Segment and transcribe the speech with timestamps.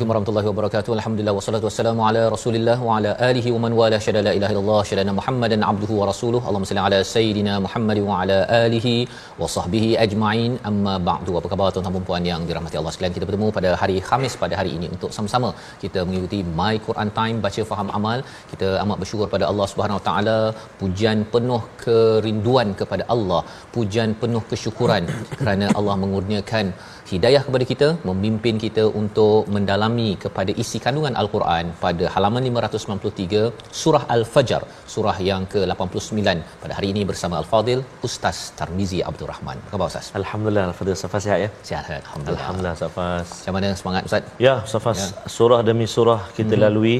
[0.00, 0.92] Assalamualaikum warahmatullahi wabarakatuh.
[0.98, 4.78] Alhamdulillah wassalatu wassalamu ala Rasulillah wa ala alihi wa man wala syada la ilaha illallah
[4.90, 6.44] syada Muhammadan abduhu wa rasuluhu.
[6.48, 8.94] Allahumma salli ala sayidina Muhammad wa ala alihi
[9.40, 10.52] wa sahbihi ajma'in.
[10.70, 11.32] Amma ba'du.
[11.40, 13.14] Apa khabar tuan-tuan dan puan yang dirahmati Allah sekalian?
[13.16, 15.50] Kita bertemu pada hari Khamis pada hari ini untuk sama-sama
[15.82, 18.20] kita mengikuti My Quran Time baca faham amal.
[18.52, 20.38] Kita amat bersyukur pada Allah Subhanahu wa taala.
[20.80, 23.42] Pujian penuh kerinduan kepada Allah,
[23.76, 25.04] pujian penuh kesyukuran
[25.42, 26.66] kerana Allah mengurniakan
[27.12, 29.40] hidayah kepada kita, memimpin kita untuk
[29.90, 34.62] mendalami kepada isi kandungan Al-Quran pada halaman 593 surah Al-Fajr,
[34.94, 36.20] surah yang ke-89
[36.62, 39.56] pada hari ini bersama Al-Fadil Ustaz Tarmizi Abdul Rahman.
[39.62, 40.06] Apa khabar Ustaz?
[40.20, 41.50] Alhamdulillah Al-Fadhil Safas sihat ya?
[41.68, 42.40] Sihat, alhamdulillah.
[42.42, 43.26] Alhamdulillah Safas.
[43.40, 44.22] Macam mana semangat Ustaz?
[44.46, 45.00] Ya, Safas.
[45.02, 45.08] Ya.
[45.36, 46.62] Surah demi surah kita hmm.
[46.64, 46.96] lalui,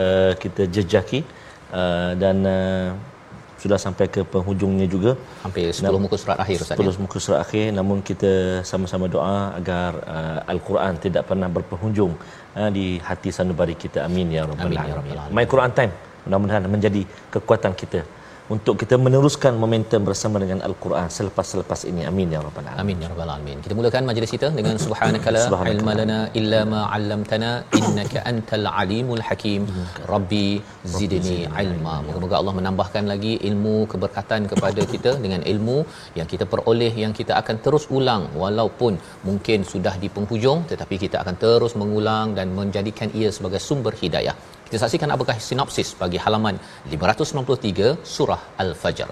[0.00, 1.20] uh, kita jejaki
[1.80, 2.88] uh, dan uh,
[3.64, 5.12] sudah sampai ke penghujungnya juga.
[5.44, 7.00] Hampir 10 muka surat akhir Ustaz 10 ya?
[7.04, 7.66] muka surat akhir.
[7.78, 8.32] Namun kita
[8.70, 12.12] sama-sama doa agar uh, al-Quran tidak pernah berpenghujung
[12.60, 14.00] uh, di hati sanubari kita.
[14.08, 14.98] Amin ya rabbal ya alamin.
[15.00, 15.36] Rabbal Alamin.
[15.38, 15.92] my Quran time.
[16.24, 17.02] Mudah-mudahan menjadi
[17.34, 18.00] kekuatan kita
[18.52, 23.08] untuk kita meneruskan momentum bersama dengan al-Quran selepas-selepas ini amin ya rabbal alamin Amin ya
[23.12, 23.58] rabbal alamin.
[23.64, 27.50] Kita mulakan majlis kita dengan subhanaka la ilma lana illa ma 'allamtana
[27.80, 29.62] innaka antal alimul hakim.
[30.12, 30.48] Rabbi
[30.96, 31.94] zidni ilma.
[32.06, 35.78] Moga-moga Allah menambahkan lagi ilmu keberkatan kepada kita dengan ilmu
[36.18, 41.18] yang kita peroleh yang kita akan terus ulang walaupun mungkin sudah di penghujung tetapi kita
[41.24, 44.36] akan terus mengulang dan menjadikan ia sebagai sumber hidayah.
[44.74, 46.56] Kita saksikan apakah sinopsis bagi halaman
[46.92, 49.06] 593 surah Al-Fajr.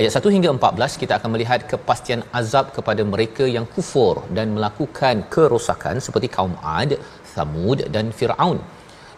[0.00, 5.24] Ayat 1 hingga 14 kita akan melihat kepastian azab kepada mereka yang kufur dan melakukan
[5.34, 6.92] kerosakan seperti kaum Ad,
[7.32, 8.60] Thamud dan Firaun.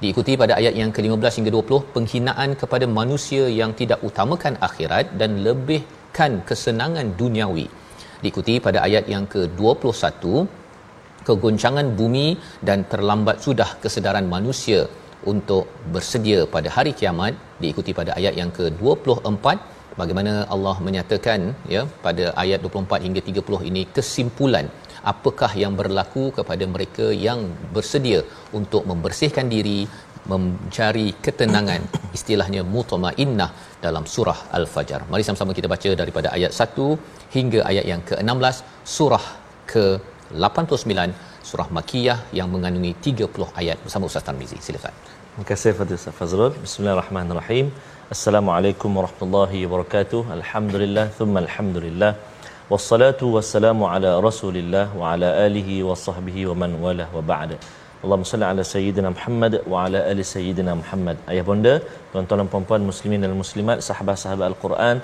[0.02, 5.42] Diikuti pada ayat yang ke-15 hingga 20 penghinaan kepada manusia yang tidak utamakan akhirat dan
[5.48, 7.66] lebihkan kesenangan duniawi.
[8.22, 10.46] Diikuti pada ayat yang ke-21
[11.26, 12.28] kegoncangan bumi
[12.68, 14.86] dan terlambat sudah kesedaran manusia
[15.32, 15.64] untuk
[15.94, 19.46] bersedia pada hari kiamat diikuti pada ayat yang ke-24
[20.00, 21.40] bagaimana Allah menyatakan
[21.74, 24.68] ya pada ayat 24 hingga 30 ini kesimpulan
[25.12, 27.40] apakah yang berlaku kepada mereka yang
[27.76, 28.20] bersedia
[28.58, 29.80] untuk membersihkan diri
[30.32, 31.82] mencari ketenangan
[32.18, 33.50] istilahnya mutmainnah
[33.84, 38.56] dalam surah al-fajr mari sama-sama kita baca daripada ayat 1 hingga ayat yang ke-16
[38.96, 39.24] surah
[39.72, 40.94] ke-89
[41.50, 44.94] surah makiyah yang mengandungi 30 ayat bersama Ustaz Tarmizi silakan
[45.30, 46.52] Terima kasih Fadil Ustaz Fazrul.
[46.64, 47.66] Bismillahirrahmanirrahim.
[48.14, 50.20] Assalamualaikum warahmatullahi wabarakatuh.
[50.36, 52.10] Alhamdulillah thumma alhamdulillah.
[52.72, 57.56] Wassalatu wassalamu ala Rasulillah wa ala alihi wa sahbihi wa man wala wa ba'da.
[58.02, 61.16] Allahumma salli ala sayyidina Muhammad wa ala ali sayyidina Muhammad.
[61.32, 61.74] Ayah bonda,
[62.12, 64.98] tuan-tuan dan puan-puan muslimin dan muslimat, sahabat-sahabat Al-Quran,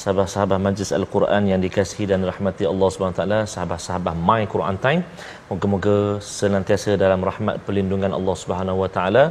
[0.00, 5.02] sahabat-sahabat majlis Al-Quran yang dikasihi dan rahmati Allah taala, sahabat-sahabat My Quran Time.
[5.50, 9.24] Moga-moga senantiasa dalam rahmat perlindungan Allah taala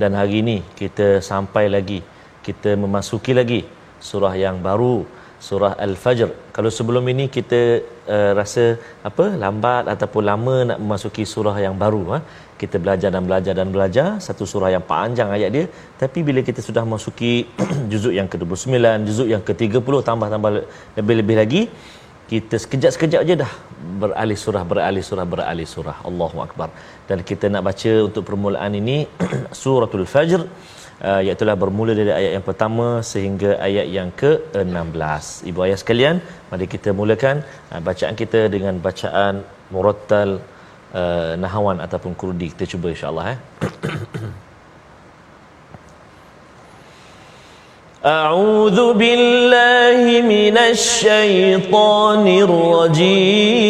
[0.00, 2.00] dan hari ini kita sampai lagi
[2.46, 3.60] kita memasuki lagi
[4.08, 4.96] surah yang baru
[5.46, 7.60] surah al-fajr kalau sebelum ini kita
[8.14, 8.64] uh, rasa
[9.08, 12.18] apa lambat ataupun lama nak memasuki surah yang baru ha?
[12.62, 14.08] Kita belajar dan belajar dan belajar.
[14.26, 15.64] Satu surah yang panjang ayat dia.
[16.02, 17.32] Tapi bila kita sudah memasuki
[17.92, 18.74] juzuk yang ke-29
[19.08, 20.52] juzuk yang ke-30 tambah-tambah
[20.98, 21.62] lebih-lebih lagi
[22.28, 23.52] kita sekejap-sekejap je dah
[24.00, 25.96] beralih surah beralih surah beralih surah.
[26.08, 26.68] Allahu akbar.
[27.08, 28.98] Dan kita nak baca untuk permulaan ini
[29.60, 30.40] suratul fajr
[31.08, 35.24] uh, iaitu bermula dari ayat yang pertama sehingga ayat yang ke-16.
[35.50, 36.16] Ibu ayah sekalian,
[36.50, 37.36] mari kita mulakan
[37.72, 39.34] uh, bacaan kita dengan bacaan
[39.74, 40.30] murattal
[40.93, 42.47] uh, nahawan ataupun kurdi.
[42.53, 43.39] Kita cuba insya-Allah eh.
[48.03, 53.63] أعوذ بالله من الشيطان الرجيم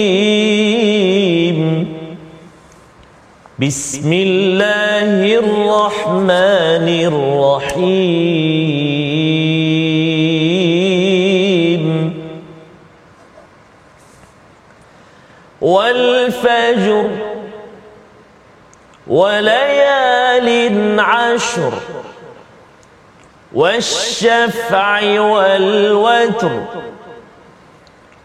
[3.61, 8.56] بسم الله الرحمن الرحيم
[15.60, 17.10] والفجر
[19.06, 21.72] وليال عشر
[23.54, 26.64] والشفع والوتر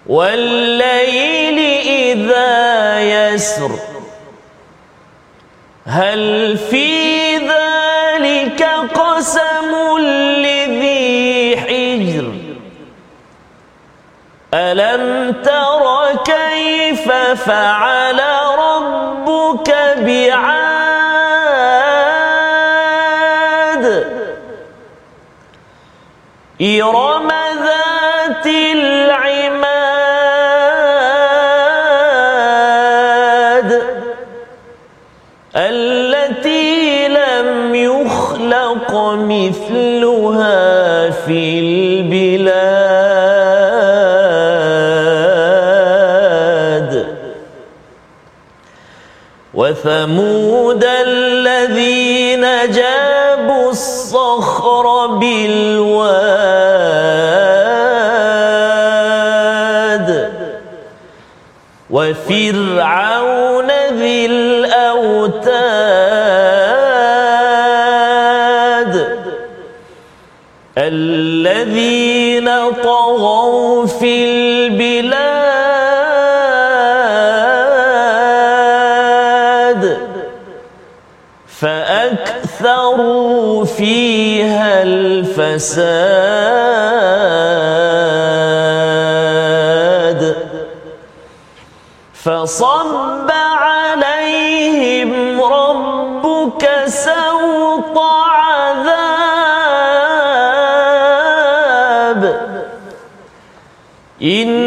[0.07, 3.71] والليل إذا يسر
[5.86, 8.63] هل في ذلك
[8.94, 9.97] قسم
[10.39, 12.33] لذي حجر؟
[14.53, 15.73] ألم تر
[16.25, 17.12] كيف
[17.46, 18.20] فعل
[18.60, 20.64] ربك بعاد؟
[26.62, 27.28] إرم
[27.64, 28.46] ذات
[32.84, 33.84] العماد
[35.56, 39.62] التي لم يخلق مثلها
[49.85, 52.41] وثمود الذين
[52.71, 56.03] جابوا الصخر بالواد
[61.89, 63.68] وفرعون
[64.00, 65.74] ذي الأوتاد
[70.77, 72.50] الذين
[72.83, 74.25] طغوا في
[89.33, 90.21] الفساد
[92.13, 97.97] فصب عليهم ربك سوط
[98.33, 99.03] عذاب
[104.21, 104.62] إن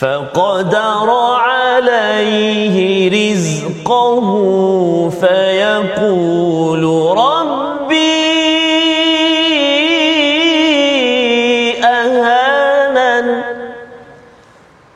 [0.00, 4.26] فقدر عليه رزقه
[5.20, 6.84] فيقول
[7.18, 8.24] ربي
[11.84, 13.42] أهانن.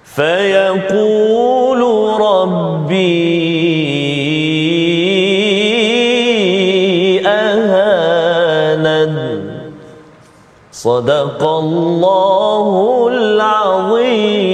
[0.04, 1.80] فيقول
[2.20, 3.18] ربي
[7.26, 9.14] أهانن.
[10.72, 14.47] صدق الله العظيم.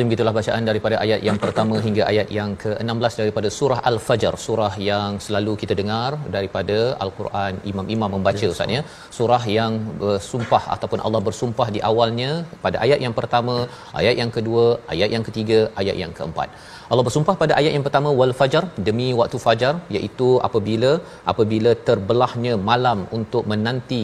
[0.00, 4.70] Nazim gitulah bacaan daripada ayat yang pertama hingga ayat yang ke-16 daripada surah Al-Fajr, surah
[4.86, 8.80] yang selalu kita dengar daripada Al-Quran imam-imam membaca Ustaz ya.
[9.18, 12.30] Surah yang bersumpah ataupun Allah bersumpah di awalnya
[12.64, 13.56] pada ayat yang pertama,
[14.00, 14.64] ayat yang kedua,
[14.94, 16.48] ayat yang ketiga, ayat yang keempat.
[16.92, 20.92] Allah bersumpah pada ayat yang pertama wal fajar demi waktu fajar iaitu apabila
[21.32, 24.02] apabila terbelahnya malam untuk menanti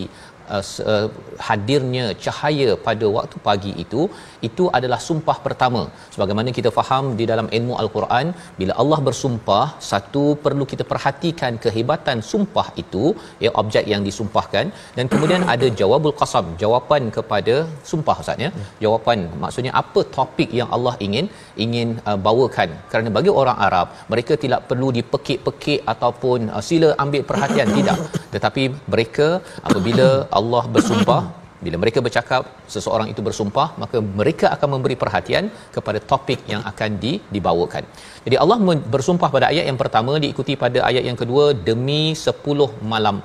[0.54, 1.06] uh, uh,
[1.48, 4.02] hadirnya cahaya pada waktu pagi itu
[4.48, 5.82] itu adalah sumpah pertama.
[6.14, 8.26] Sebagaimana kita faham di dalam ilmu al-Quran
[8.60, 13.04] bila Allah bersumpah satu perlu kita perhatikan kehebatan sumpah itu
[13.44, 14.66] ya objek yang disumpahkan.
[14.98, 17.56] Dan kemudian ada jawabul qasam jawapan kepada
[17.92, 18.50] sumpah ustaz ya.
[18.84, 21.28] Jawapan maksudnya apa topik yang Allah ingin
[21.66, 22.70] ingin uh, bawakan.
[22.92, 27.98] Kerana bagi orang Arab mereka tidak perlu dipekik-pekik ataupun uh, sila ambil perhatian tidak.
[28.34, 28.62] Tetapi
[28.92, 29.28] mereka
[29.68, 30.08] apabila
[30.40, 31.22] Allah bersumpah
[31.64, 32.42] bila mereka bercakap
[32.74, 35.44] seseorang itu bersumpah maka mereka akan memberi perhatian
[35.76, 37.84] kepada topik yang akan di, dibawakan.
[38.26, 38.58] Jadi Allah
[38.94, 43.18] bersumpah pada ayat yang pertama diikuti pada ayat yang kedua demi 10 malam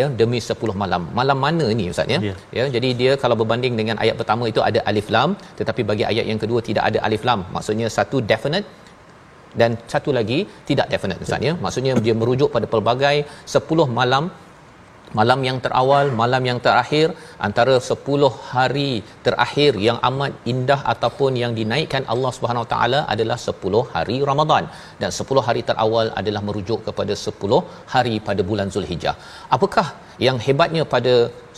[0.00, 1.02] ya demi 10 malam.
[1.18, 2.20] Malam mana ni ustaz ya?
[2.28, 2.38] Yeah.
[2.58, 6.26] Ya jadi dia kalau berbanding dengan ayat pertama itu ada alif lam tetapi bagi ayat
[6.30, 7.42] yang kedua tidak ada alif lam.
[7.56, 8.68] Maksudnya satu definite
[9.60, 11.52] dan satu lagi tidak definite ustaz ya.
[11.64, 13.16] Maksudnya dia merujuk pada pelbagai
[13.58, 14.26] 10 malam
[15.18, 17.06] malam yang terawal malam yang terakhir
[17.46, 18.90] antara 10 hari
[19.26, 24.66] terakhir yang amat indah ataupun yang dinaikkan Allah Subhanahu Taala adalah 10 hari Ramadan.
[25.02, 27.60] Dan 10 hari terawal adalah merujuk kepada 10
[27.94, 29.16] hari pada bulan Zulhijjah.
[29.56, 29.86] Apakah
[30.26, 31.14] yang hebatnya pada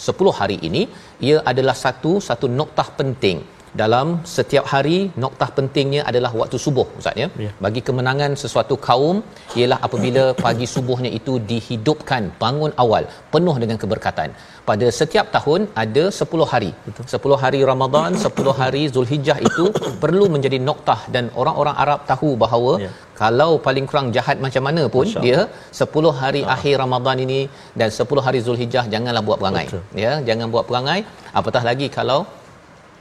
[0.09, 0.85] 10 hari ini?
[1.27, 3.39] Ia adalah satu satu noktah penting
[3.80, 7.54] dalam setiap hari noktah pentingnya adalah waktu subuh ustaz ya yeah.
[7.64, 9.16] bagi kemenangan sesuatu kaum
[9.61, 13.04] ialah apabila pagi subuhnya itu dihidupkan bangun awal
[13.35, 14.30] penuh dengan keberkatan
[14.71, 17.35] pada setiap tahun ada 10 hari Betul.
[17.35, 19.66] 10 hari Ramadan 10 hari Zulhijjah itu
[20.04, 22.95] perlu menjadi noktah dan orang-orang Arab tahu bahawa yeah.
[23.21, 25.40] kalau paling kurang jahat macam mana pun Masya dia
[25.83, 26.56] 10 hari ha.
[26.56, 27.40] akhir Ramadan ini
[27.80, 29.85] dan 10 hari Zulhijjah janganlah buat perangai Betul.
[30.06, 31.00] ya jangan buat perangai
[31.38, 32.21] apatah lagi kalau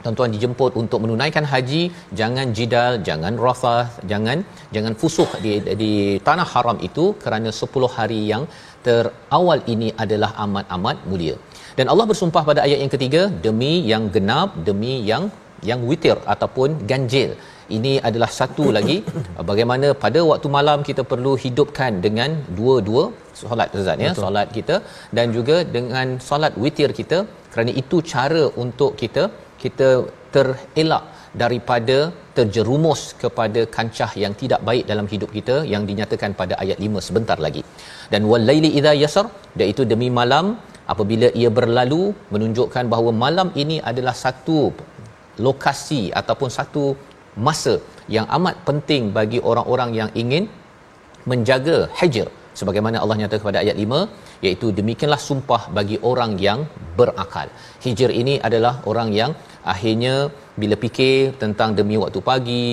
[0.04, 1.82] tuan-tuan dijemput untuk menunaikan haji.
[2.20, 4.38] Jangan jidal jangan rafah jangan
[4.76, 5.92] jangan fusuh di di
[6.28, 8.44] tanah haram itu kerana 10 hari yang
[8.86, 11.36] terawal ini adalah amat-amat mulia.
[11.78, 15.24] Dan Allah bersumpah pada ayat yang ketiga demi yang genap demi yang
[15.70, 17.30] yang witir ataupun ganjil.
[17.76, 18.96] Ini adalah satu lagi
[19.50, 23.04] bagaimana pada waktu malam kita perlu hidupkan dengan dua-dua
[23.40, 24.76] solat Ustaz ya solat kita
[25.16, 27.18] dan juga dengan solat witir kita.
[27.52, 29.24] Kerana itu cara untuk kita
[29.62, 29.88] kita
[30.34, 31.04] terelak
[31.42, 31.96] daripada
[32.36, 37.38] terjerumus kepada kancah yang tidak baik dalam hidup kita yang dinyatakan pada ayat 5 sebentar
[37.46, 37.62] lagi.
[38.12, 39.26] Dan walaili idza yasar
[39.64, 40.46] iaitu demi malam
[40.92, 42.02] apabila ia berlalu
[42.34, 44.60] menunjukkan bahawa malam ini adalah satu
[45.46, 46.84] lokasi ataupun satu
[47.46, 47.74] masa
[48.14, 50.44] yang amat penting bagi orang-orang yang ingin
[51.30, 52.28] menjaga hijr
[52.60, 56.62] sebagaimana Allah nyatakan kepada ayat 5 iaitu demikianlah sumpah bagi orang yang
[56.98, 57.48] berakal.
[57.84, 59.32] Hijr ini adalah orang yang
[59.72, 60.14] akhirnya
[60.60, 62.68] bila fikir tentang demi waktu pagi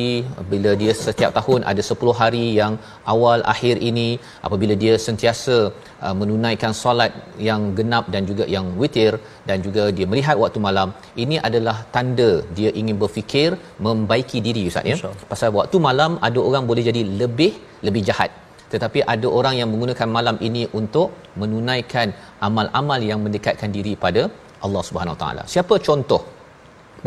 [0.51, 2.73] bila dia setiap tahun ada 10 hari yang
[3.13, 4.07] awal akhir ini
[4.47, 5.57] apabila dia sentiasa
[6.05, 7.11] uh, menunaikan solat
[7.49, 9.13] yang genap dan juga yang witir
[9.49, 10.91] dan juga dia melihat waktu malam
[11.25, 13.49] ini adalah tanda dia ingin berfikir
[13.87, 14.97] membaiki diri ustaz ya.
[15.33, 17.51] Pasal waktu malam ada orang boleh jadi lebih
[17.87, 18.31] lebih jahat
[18.73, 21.07] tetapi ada orang yang menggunakan malam ini untuk
[21.41, 22.07] menunaikan
[22.47, 24.23] amal-amal yang mendekatkan diri pada
[24.65, 25.43] Allah Subhanahu taala.
[25.53, 26.21] Siapa contoh?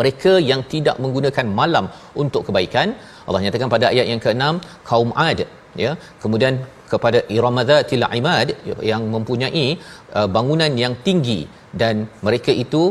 [0.00, 1.84] Mereka yang tidak menggunakan malam
[2.22, 2.88] untuk kebaikan.
[3.26, 4.44] Allah nyatakan pada ayat yang ke-6
[4.90, 5.40] kaum Ad
[5.84, 5.92] ya.
[6.22, 6.54] Kemudian
[6.92, 8.48] kepada iramadzatil imad
[8.90, 9.66] yang mempunyai
[10.18, 11.40] uh, bangunan yang tinggi.
[11.80, 11.94] Dan
[12.26, 12.82] mereka itu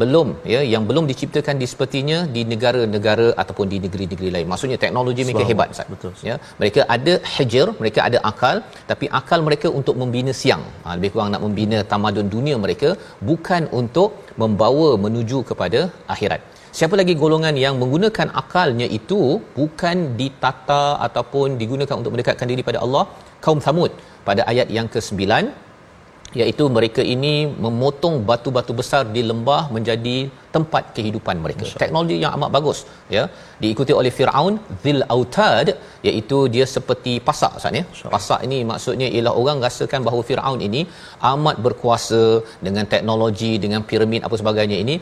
[0.00, 4.46] belum ya yang belum diciptakan di sepertinya di negara-negara ataupun di negeri-negeri lain.
[4.52, 5.88] Maksudnya teknologi mereka hebat Ustaz.
[5.94, 6.12] Betul.
[6.28, 8.56] Ya, mereka ada hijr, mereka ada akal,
[8.90, 10.64] tapi akal mereka untuk membina siang.
[10.84, 12.90] Ha, lebih kurang nak membina tamadun dunia mereka
[13.30, 14.10] bukan untuk
[14.42, 15.82] membawa menuju kepada
[16.14, 16.42] akhirat.
[16.78, 19.20] Siapa lagi golongan yang menggunakan akalnya itu
[19.58, 23.04] bukan ditata ataupun digunakan untuk mendekatkan diri pada Allah?
[23.44, 23.92] Kaum Thamud
[24.28, 25.22] pada ayat yang ke-9
[26.40, 30.16] iaitu mereka ini memotong batu-batu besar di lembah menjadi
[30.54, 31.64] tempat kehidupan mereka.
[31.82, 32.78] Teknologi yang amat bagus
[33.16, 33.24] ya.
[33.62, 35.68] Diikuti oleh Firaun Zil Autad
[36.08, 37.84] iaitu dia seperti pasak Ustaz ya.
[38.14, 40.82] Pasak ini maksudnya ialah orang rasakan bahawa Firaun ini
[41.32, 42.22] amat berkuasa
[42.66, 44.96] dengan teknologi dengan piramid apa sebagainya ini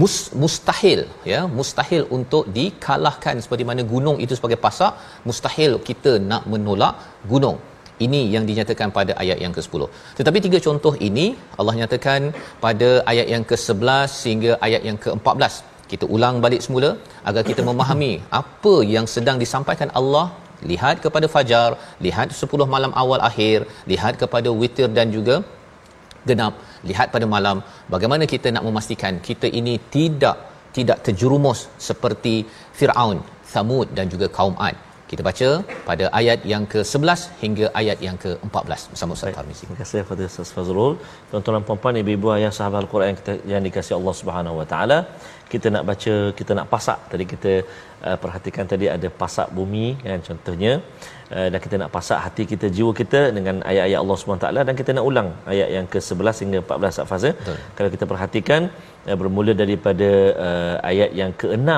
[0.00, 1.00] mus, mustahil
[1.32, 4.92] ya mustahil untuk dikalahkan seperti mana gunung itu sebagai pasak
[5.28, 6.94] mustahil kita nak menolak
[7.32, 7.58] gunung
[8.04, 9.82] ini yang dinyatakan pada ayat yang ke-10.
[10.18, 11.26] Tetapi tiga contoh ini
[11.60, 12.20] Allah nyatakan
[12.64, 15.54] pada ayat yang ke-11 sehingga ayat yang ke-14.
[15.92, 16.90] Kita ulang balik semula
[17.28, 20.26] agar kita memahami apa yang sedang disampaikan Allah
[20.70, 21.70] lihat kepada fajar,
[22.06, 23.58] lihat 10 malam awal akhir,
[23.92, 25.36] lihat kepada witir dan juga
[26.28, 26.54] genap,
[26.90, 27.56] lihat pada malam
[27.94, 30.36] bagaimana kita nak memastikan kita ini tidak
[30.76, 32.34] tidak terjerumus seperti
[32.78, 33.18] Firaun,
[33.52, 35.48] Thamud dan juga kaum Ad Kita baca
[35.88, 39.62] pada ayat yang ke-11 hingga ayat yang ke-14 bersama Ustaz Tarmizi.
[39.62, 40.94] Terima kasih kepada Ustaz Fazrul.
[41.30, 43.14] Tuan-tuan dan puan-puan, ibu-ibu ayah sahabat Al-Quran
[43.52, 44.98] yang, dikasihi Allah Subhanahu Wa Taala.
[45.52, 46.98] Kita nak baca, kita nak pasak.
[47.12, 47.52] Tadi kita
[48.06, 50.72] uh, perhatikan tadi ada pasak bumi kan contohnya.
[51.36, 54.60] Uh, dan kita nak pasak hati kita, jiwa kita dengan ayat-ayat Allah Subhanahu Wa Taala
[54.66, 57.56] dan kita nak ulang ayat yang ke-11 hingga 14 Ustaz Fazrul.
[57.78, 58.62] Kalau kita perhatikan
[59.06, 60.10] uh, bermula daripada
[60.48, 61.70] uh, ayat yang ke-6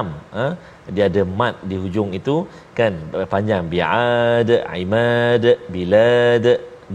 [0.45, 0.53] uh,
[0.95, 2.37] dia ada mat di hujung itu
[2.79, 2.93] kan?
[3.35, 3.63] Panjang.
[3.73, 4.51] Bi'ad
[4.85, 6.47] imad bilad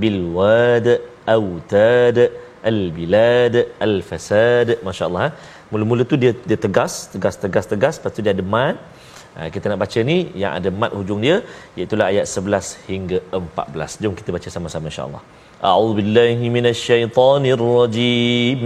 [0.01, 0.87] bilwad
[1.35, 2.17] autad
[2.71, 3.55] albilad
[3.87, 4.69] alfasad.
[4.87, 5.27] Masyaallah
[5.71, 7.95] mula-mula tu dia dia tegas tegas tegas tegas.
[7.99, 8.75] Lepas tu dia ada mat
[9.35, 11.35] Ha, kita nak baca ni yang ada mat hujung dia
[11.77, 15.23] iaitu ayat 11 hingga 14 jom kita baca sama-sama insya-Allah.
[15.69, 18.61] A'udzubillahi minasyaitonirrajim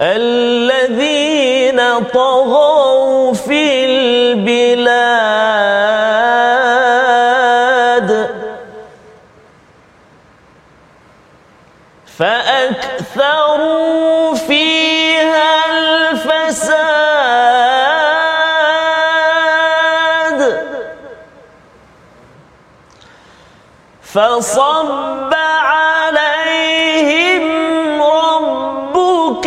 [0.00, 1.80] الذين
[2.14, 5.28] طغوا في البلاد
[13.08, 13.54] فأكثروا
[14.34, 16.78] فيها الفساد
[24.02, 25.97] فصب عليهم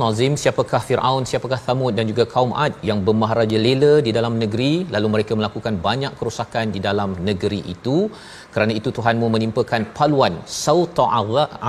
[0.00, 4.34] Allah Nazim, siapakah Fir'aun, siapakah Thamud dan juga kaum Ad yang bermaharaja lela di dalam
[4.42, 4.88] negeri.
[4.94, 7.96] Lalu mereka melakukan banyak kerosakan di dalam negeri itu.
[8.54, 11.04] Kerana itu Tuhanmu menimpakan paluan sauta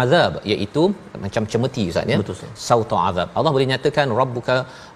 [0.03, 0.83] azab iaitu
[1.23, 2.17] macam cemeti ustaz ya?
[2.21, 2.35] Betul,
[2.67, 3.27] sauta azab.
[3.39, 4.55] Allah boleh nyatakan rabbuka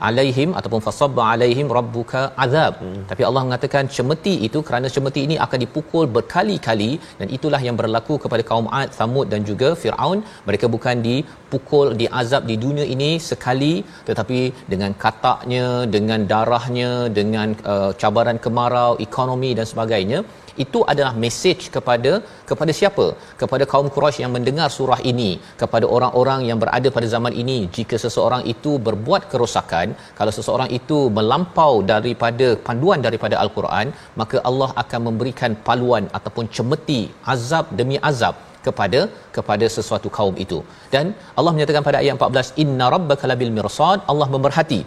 [0.09, 2.73] alaihim ataupun fasabba alaihim rabbuka azab.
[2.83, 3.01] Hmm.
[3.09, 8.15] tapi Allah mengatakan cemeti itu kerana cemeti ini akan dipukul berkali-kali dan itulah yang berlaku
[8.23, 10.19] kepada kaum Ad, Thamud dan juga Firaun.
[10.47, 13.73] Mereka bukan dipukul diazab di dunia ini sekali
[14.09, 14.39] tetapi
[14.73, 20.19] dengan kataknya dengan darahnya dengan uh, cabaran kemarau ekonomi dan sebagainya
[20.63, 22.11] itu adalah mesej kepada
[22.49, 23.05] kepada siapa?
[23.41, 25.29] Kepada kaum Quraisy yang mendengar surah ini.
[25.61, 27.57] Kepada orang-orang yang berada pada zaman ini.
[27.77, 29.87] Jika seseorang itu berbuat kerosakan
[30.19, 33.87] kalau seseorang itu melampau daripada panduan daripada al-Quran
[34.21, 37.01] maka Allah akan memberikan paluan ataupun cemeti
[37.35, 38.99] azab demi azab kepada
[39.35, 40.59] kepada sesuatu kaum itu.
[40.93, 41.05] Dan
[41.37, 43.99] Allah menyatakan pada ayat 14 inna rabbaka labil mirsad.
[44.13, 44.81] Allah memerhati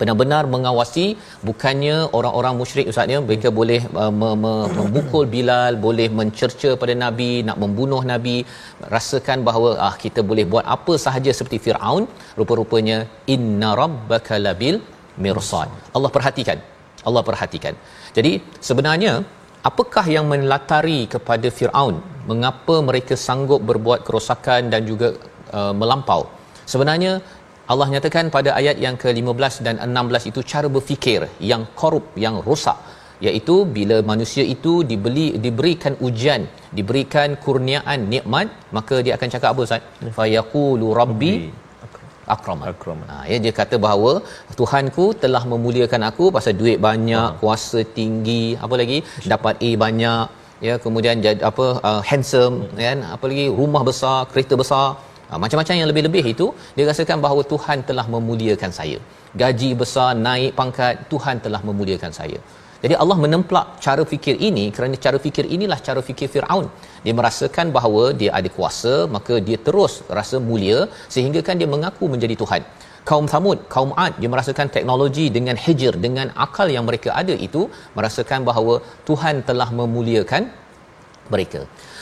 [0.00, 1.06] benar-benar mengawasi
[1.48, 7.30] bukannya orang-orang musyrik ustaznya mereka boleh uh, me- me- memukul Bilal boleh mencerca pada nabi
[7.48, 8.36] nak membunuh nabi
[8.94, 12.06] rasakan bahawa ah kita boleh buat apa sahaja seperti Firaun
[12.40, 12.98] rupa-rupanya
[13.34, 14.78] inna rabbaka labil
[15.24, 15.68] mirsad.
[15.96, 16.58] Allah perhatikan
[17.08, 17.74] Allah perhatikan.
[18.16, 18.32] Jadi
[18.68, 19.12] sebenarnya
[19.70, 21.96] apakah yang melatari kepada Firaun
[22.30, 25.08] mengapa mereka sanggup berbuat kerosakan dan juga
[25.58, 26.22] uh, melampau?
[26.72, 27.12] Sebenarnya
[27.72, 32.78] Allah nyatakan pada ayat yang ke-15 dan 16 itu cara berfikir yang korup yang rosak
[33.26, 36.42] iaitu bila manusia itu dibeli diberikan ujian
[36.78, 40.12] diberikan kurniaan nikmat maka dia akan cakap apa ustaz?
[40.18, 41.32] Fa yaqulu rabbi
[42.36, 42.64] akraman.
[42.72, 43.06] Akraman.
[43.12, 44.12] ha ya dia kata bahawa
[44.60, 48.98] Tuhanku telah memuliakan aku pasal duit banyak kuasa tinggi apa lagi?
[49.32, 50.24] Dapat A banyak
[50.68, 51.16] ya kemudian
[51.50, 53.00] apa uh, handsome kan?
[53.16, 53.46] Apa lagi?
[53.60, 54.86] Rumah besar kereta besar
[55.30, 58.98] Ha, macam-macam yang lebih-lebih itu dia rasakan bahawa Tuhan telah memuliakan saya.
[59.40, 62.38] Gaji besar, naik pangkat, Tuhan telah memuliakan saya.
[62.82, 66.66] Jadi Allah menemplak cara fikir ini kerana cara fikir inilah cara fikir Firaun.
[67.04, 70.78] Dia merasakan bahawa dia ada kuasa, maka dia terus rasa mulia
[71.14, 72.62] sehingga kan dia mengaku menjadi Tuhan.
[73.08, 77.62] Kaum Thamud, kaum Ad dia merasakan teknologi dengan hijr, dengan akal yang mereka ada itu
[77.98, 78.74] merasakan bahawa
[79.08, 80.44] Tuhan telah memuliakan
[81.34, 81.60] mereka.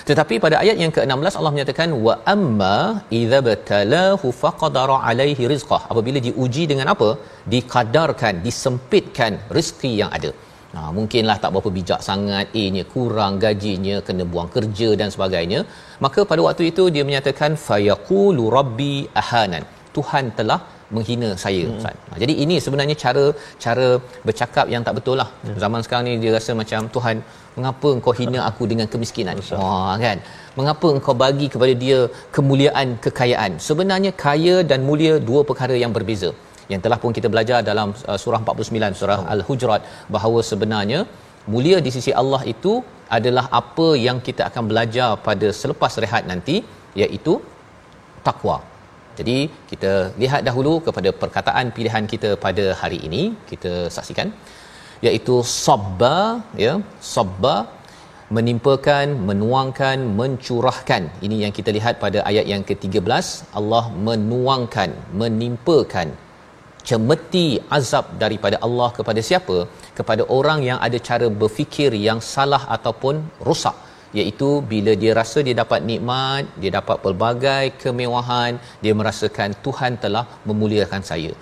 [0.08, 2.76] Tetapi pada ayat yang ke-16 Allah menyatakan wa amma
[3.20, 5.82] idza batalahu faqadara alaihi rizqah.
[5.92, 7.08] Apabila diuji dengan apa?
[7.54, 10.32] Dikadarkan, disempitkan rezeki yang ada.
[10.74, 15.60] Nah, mungkinlah tak berapa bijak sangat, A-nya kurang, gajinya kena buang kerja dan sebagainya.
[16.04, 19.64] Maka pada waktu itu dia menyatakan fayaqulu rabbi ahanan.
[19.96, 20.60] Tuhan telah
[20.94, 21.76] menghina saya hmm.
[21.76, 21.96] Ustaz.
[22.10, 23.24] Ha, jadi ini sebenarnya cara
[23.64, 23.88] cara
[24.26, 25.28] bercakap yang tak betul lah.
[25.48, 25.54] Ya.
[25.64, 27.16] Zaman sekarang ni dia rasa macam Tuhan
[27.56, 29.36] mengapa engkau hina aku dengan kemiskinan?
[29.62, 30.18] Wah kan.
[30.58, 31.98] Mengapa engkau bagi kepada dia
[32.36, 33.52] kemuliaan, kekayaan?
[33.68, 36.30] Sebenarnya kaya dan mulia dua perkara yang berbeza.
[36.72, 39.32] Yang telah pun kita belajar dalam uh, surah 49 surah oh.
[39.34, 39.82] Al-Hujurat
[40.14, 41.00] bahawa sebenarnya
[41.54, 42.72] mulia di sisi Allah itu
[43.16, 46.56] adalah apa yang kita akan belajar pada selepas rehat nanti
[47.02, 47.34] iaitu
[48.26, 48.58] takwa.
[49.20, 49.38] Jadi
[49.70, 53.22] kita lihat dahulu kepada perkataan pilihan kita pada hari ini.
[53.50, 54.30] Kita saksikan.
[55.06, 56.16] Iaitu sabba
[56.64, 56.74] ya
[57.14, 57.54] sabba
[58.36, 61.02] menimpakan menuangkan mencurahkan.
[61.26, 63.26] Ini yang kita lihat pada ayat yang ke-13
[63.60, 64.90] Allah menuangkan
[65.22, 66.08] menimpakan
[66.88, 69.58] cemeti azab daripada Allah kepada siapa?
[69.98, 73.16] Kepada orang yang ada cara berfikir yang salah ataupun
[73.48, 73.76] rosak
[74.18, 78.52] iaitu bila dia rasa dia dapat nikmat dia dapat pelbagai kemewahan
[78.84, 81.32] dia merasakan Tuhan telah memuliakan saya.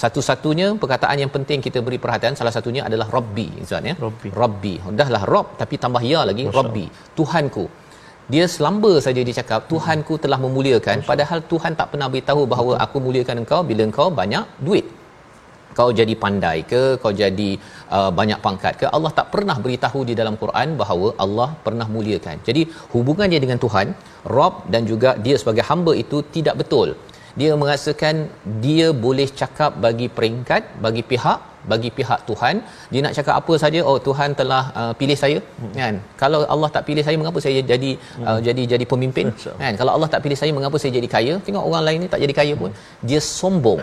[0.00, 3.94] Satu-satunya perkataan yang penting kita beri perhatian salah satunya adalah rabbi ustaz ya?
[4.06, 4.28] Rabbi.
[4.42, 4.74] Rabbi.
[5.00, 6.84] Dahlah rob tapi tambah ya lagi Masya rabbi.
[7.18, 7.64] Tuhanku.
[8.32, 10.98] Dia selamba saja dia cakap tuhanku telah memuliakan.
[11.10, 14.86] Padahal Tuhan tak pernah beritahu bahawa aku muliakan engkau bila engkau banyak duit
[15.78, 16.82] kau jadi pandai ke?
[17.02, 17.50] Kau jadi
[17.96, 18.86] uh, banyak pangkat ke?
[18.96, 22.38] Allah tak pernah beritahu di dalam Quran bahawa Allah pernah muliakan.
[22.48, 23.88] Jadi hubungannya dengan Tuhan
[24.36, 26.90] Rob dan juga dia sebagai hamba itu tidak betul.
[27.40, 28.16] Dia merasakan
[28.64, 31.38] dia boleh cakap bagi peringkat bagi pihak
[31.70, 32.54] bagi pihak Tuhan.
[32.92, 35.38] Dia nak cakap apa saja oh Tuhan telah uh, pilih saya.
[35.60, 35.72] Hmm.
[35.80, 35.94] kan?
[36.22, 38.26] Kalau Allah tak pilih saya mengapa saya jadi hmm.
[38.28, 39.26] uh, jadi jadi pemimpin?
[39.62, 39.74] Kan?
[39.80, 41.34] Kalau Allah tak pilih saya mengapa saya jadi kaya?
[41.46, 42.70] Tengok orang lain ni tak jadi kaya pun.
[42.72, 43.06] Hmm.
[43.08, 43.82] dia sombong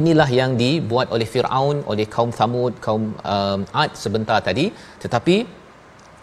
[0.00, 4.66] inilah yang dibuat oleh Firaun oleh kaum Thamud kaum um, Ad sebentar tadi.
[5.02, 5.36] Tetapi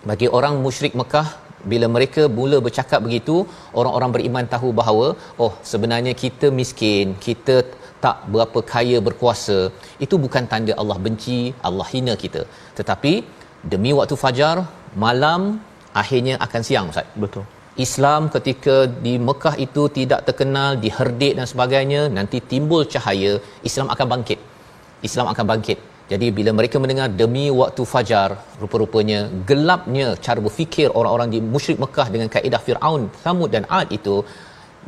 [0.10, 1.28] bagi orang musyrik Mekah
[1.72, 3.36] bila mereka mula bercakap begitu
[3.80, 5.08] orang-orang beriman tahu bahawa
[5.46, 7.58] oh sebenarnya kita miskin kita
[8.06, 9.60] tak berapa kaya berkuasa.
[10.06, 12.44] Itu bukan tanda Allah benci Allah hina kita.
[12.80, 13.14] Tetapi
[13.74, 14.58] demi waktu fajar
[15.06, 15.44] malam
[16.02, 17.08] akhirnya akan siang ustaz.
[17.26, 17.46] Betul
[17.86, 23.34] Islam ketika di Mekah itu tidak terkenal diherdik dan sebagainya nanti timbul cahaya
[23.70, 24.40] Islam akan bangkit
[25.08, 25.80] Islam akan bangkit
[26.12, 28.30] jadi bila mereka mendengar demi waktu fajar
[28.62, 34.16] rupa-rupanya gelapnya cara berfikir orang-orang di musyrik Mekah dengan kaedah Firaun, Thamud dan Ad itu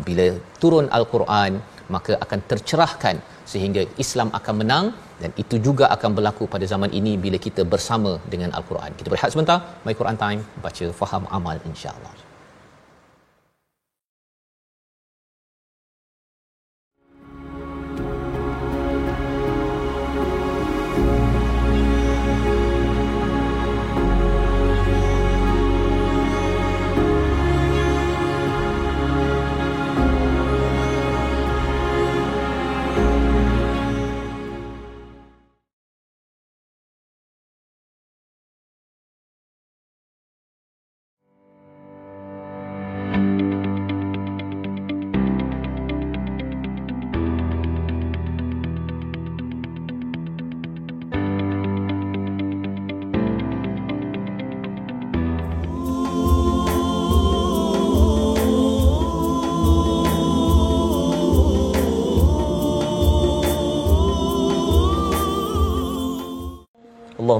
[0.08, 0.28] bila
[0.62, 1.54] turun al-Quran
[1.96, 3.16] maka akan tercerahkan
[3.52, 4.86] sehingga Islam akan menang
[5.22, 8.92] dan itu juga akan berlaku pada zaman ini bila kita bersama dengan al-Quran.
[9.00, 12.29] Kita berehat sebentar, my Quran time, baca faham amal insya-Allah.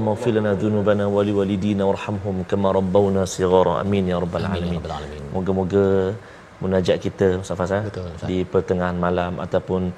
[0.00, 3.84] اللهم اغفر لنا ذنوبنا ولوالدينا وارحمهم كما ربونا صغارا.
[3.84, 4.80] امين يا رب العالمين.
[5.36, 6.16] moga-moga
[6.64, 7.84] munajat kita Ustaz Fazal
[8.24, 9.92] di pertengahan malam ataupun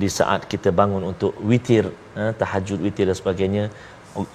[0.00, 1.84] di saat kita bangun untuk witir
[2.16, 3.64] eh, tahajud witir dan sebagainya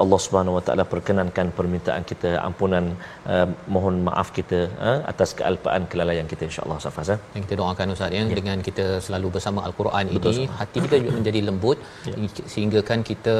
[0.03, 2.85] Allah Subhanahu Wa Taala perkenankan permintaan kita ampunan
[3.33, 7.17] uh, mohon maaf kita uh, atas kealpaan kelalaian kita insyaallah Safas ya.
[7.35, 11.13] Yang kita doakan Ustaz ya, ya dengan kita selalu bersama al-Quran ini hati kita juga
[11.19, 11.77] menjadi lembut
[12.11, 12.15] ya.
[12.53, 13.35] sehingga kan kita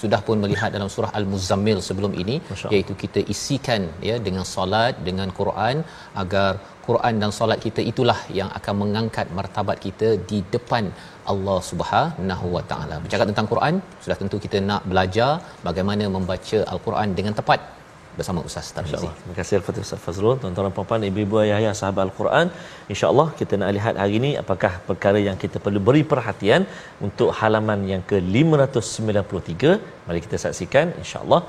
[0.00, 2.36] sudah pun melihat dalam surah Al-Muzammil sebelum ini
[2.74, 5.76] iaitu kita isikan ya dengan solat dengan Quran
[6.24, 6.50] agar
[6.88, 10.86] Quran dan solat kita itulah yang akan mengangkat martabat kita di depan
[11.32, 12.96] Allah Subhanahu Wa Taala.
[13.04, 15.30] Bercakap tentang Quran, sudah tentu kita nak belajar
[15.68, 17.60] bagaimana membaca Al-Quran dengan tepat
[18.18, 19.08] bersama Ustaz Tarmizi.
[19.18, 22.46] Terima kasih kepada Ustaz Fazrul, tuan-tuan puan-puan, ibu-ibu ayah-ayah sahabat Al-Quran.
[22.92, 26.64] Insya-Allah kita nak lihat hari ini apakah perkara yang kita perlu beri perhatian
[27.08, 29.54] untuk halaman yang ke-593.
[30.08, 31.40] Mari kita saksikan insya-Allah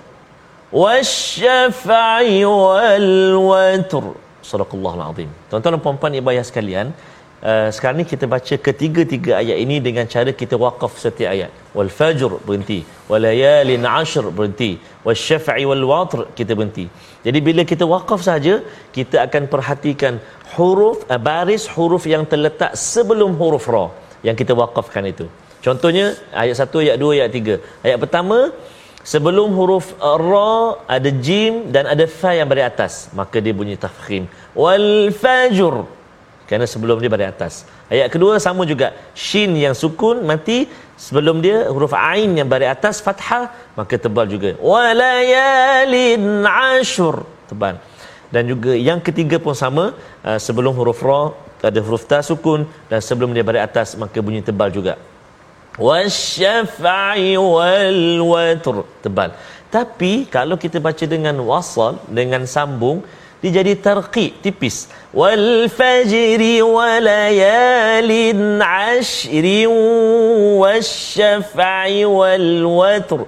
[0.72, 3.12] wasyafa'i wal
[3.50, 4.04] watr.
[4.44, 5.30] Subhanallah alazim.
[5.48, 6.86] Tuan-tuan dan puan-puan ibu ayah sekalian,
[7.44, 11.50] uh, sekarang ni kita baca ketiga-tiga ayat ini dengan cara kita wakaf setiap ayat.
[11.76, 14.70] Wal fajr berhenti, wal layalin ashr berhenti,
[15.04, 16.88] wasyafa'i wal watr kita berhenti.
[17.26, 18.64] Jadi bila kita wakaf saja,
[18.96, 20.16] kita akan perhatikan
[20.56, 23.86] huruf uh, baris huruf yang terletak sebelum huruf ra
[24.24, 25.28] yang kita wakafkan itu.
[25.58, 27.84] Contohnya ayat 1, ayat 2, ayat 3.
[27.84, 28.54] Ayat pertama
[29.10, 29.86] sebelum huruf
[30.30, 30.54] ra
[30.96, 34.24] ada jim dan ada fa yang berada atas, maka dia bunyi tafkhim.
[34.62, 34.88] Wal
[35.22, 35.74] fajr
[36.48, 37.54] kerana sebelum dia pada atas.
[37.92, 38.88] Ayat kedua sama juga.
[39.26, 40.58] Shin yang sukun mati
[41.06, 43.44] sebelum dia huruf ain yang pada atas fathah
[43.78, 44.50] maka tebal juga.
[44.70, 46.24] Walayalin
[46.72, 47.14] ashur
[47.50, 47.76] tebal.
[48.32, 49.84] Dan juga yang ketiga pun sama
[50.28, 51.22] uh, sebelum huruf ra
[51.68, 54.96] ada huruf ta sukun dan sebelum dia pada atas maka bunyi tebal juga.
[55.86, 59.30] Wasyafa'i wal watr tebal.
[59.70, 62.98] Tapi kalau kita baca dengan wasal dengan sambung
[63.38, 64.76] dia jadi tarqi tipis.
[65.14, 69.62] Wal fajri walayalin ashri
[70.62, 73.20] wasyaf'i wal watr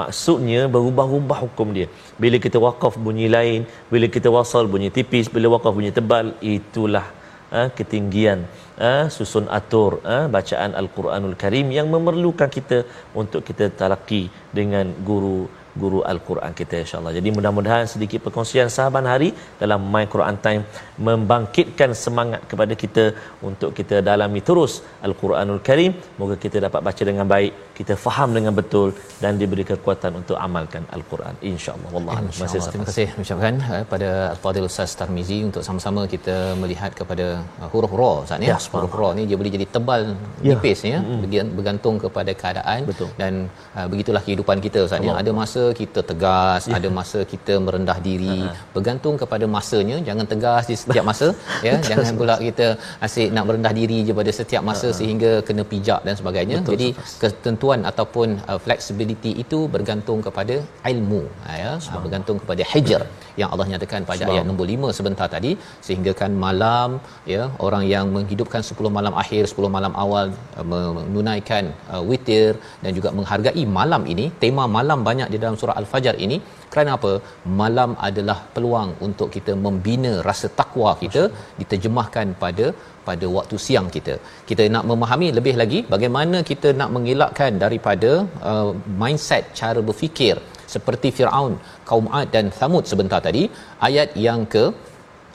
[0.00, 1.88] maksudnya berubah-ubah hukum dia.
[2.20, 7.06] Bila kita wakaf bunyi lain bila kita wasal bunyi tipis bila wakaf bunyi tebal itulah
[7.54, 8.44] ha, ketinggian
[8.82, 12.80] ha, susun atur ha, bacaan al-Quranul Karim yang memerlukan kita
[13.22, 14.22] untuk kita talaki
[14.58, 15.38] dengan guru
[15.82, 17.12] guru Al-Quran kita insyaAllah.
[17.18, 19.28] Jadi mudah-mudahan sedikit perkongsian sahabat hari
[19.62, 20.62] dalam My Quran Time
[21.08, 23.04] membangkitkan semangat kepada kita
[23.48, 25.94] untuk kita dalami terus Al-Quranul Karim.
[26.20, 28.88] Moga kita dapat baca dengan baik, kita faham dengan betul
[29.22, 31.34] dan diberi kekuatan untuk amalkan Al-Quran.
[31.50, 31.90] InsyaAllah.
[31.94, 32.14] Wallah.
[32.22, 32.72] Insya Allah.
[32.74, 37.26] Terima kasih ucapkan uh, pada Al-Fadhil Ustaz Tarmizi untuk sama-sama kita melihat kepada
[37.62, 38.48] uh, huruf ra saat ni.
[38.52, 40.02] Ya, huruf ra ni dia boleh jadi tebal
[40.48, 40.54] ya.
[40.54, 41.50] nipis ya, mm-hmm.
[41.58, 43.10] bergantung kepada keadaan betul.
[43.22, 43.32] dan
[43.76, 45.10] uh, begitulah kehidupan kita saat ni.
[45.22, 46.74] Ada masa kita tegas, ya.
[46.78, 48.70] ada masa kita merendah diri, uh-huh.
[48.76, 49.98] bergantung kepada masanya.
[50.08, 51.28] Jangan tegas di setiap masa,
[51.66, 51.74] ya.
[51.90, 52.66] Jangan pula kita
[53.06, 54.98] asyik nak merendah diri je pada setiap masa uh-huh.
[55.00, 56.56] sehingga kena pijak dan sebagainya.
[56.62, 57.20] Betul, Jadi sahas.
[57.64, 61.72] Ketentuan ataupun uh, flexibility itu bergantung kepada ilmu, uh, ya.
[61.80, 63.00] Uh, bergantung kepada hijr
[63.40, 64.34] yang Allah nyatakan pada Sebab.
[64.34, 65.52] ayat nombor 5 sebentar tadi
[65.86, 66.88] sehingga kan malam
[67.32, 70.26] ya orang yang menghidupkan 10 malam akhir 10 malam awal
[70.58, 72.50] uh, menunaikan uh, witir
[72.84, 76.38] dan juga menghargai malam ini tema malam banyak di dalam surah al-fajr ini
[76.72, 77.12] kerana apa
[77.60, 81.22] malam adalah peluang untuk kita membina rasa takwa kita
[81.60, 82.66] diterjemahkan pada
[83.08, 84.14] pada waktu siang kita.
[84.48, 88.10] Kita nak memahami lebih lagi bagaimana kita nak mengelakkan daripada
[88.50, 88.70] uh,
[89.02, 90.36] mindset cara berfikir
[90.74, 91.54] seperti Firaun,
[91.90, 93.44] kaum Ad dan Thamud sebentar tadi,
[93.88, 94.64] ayat yang ke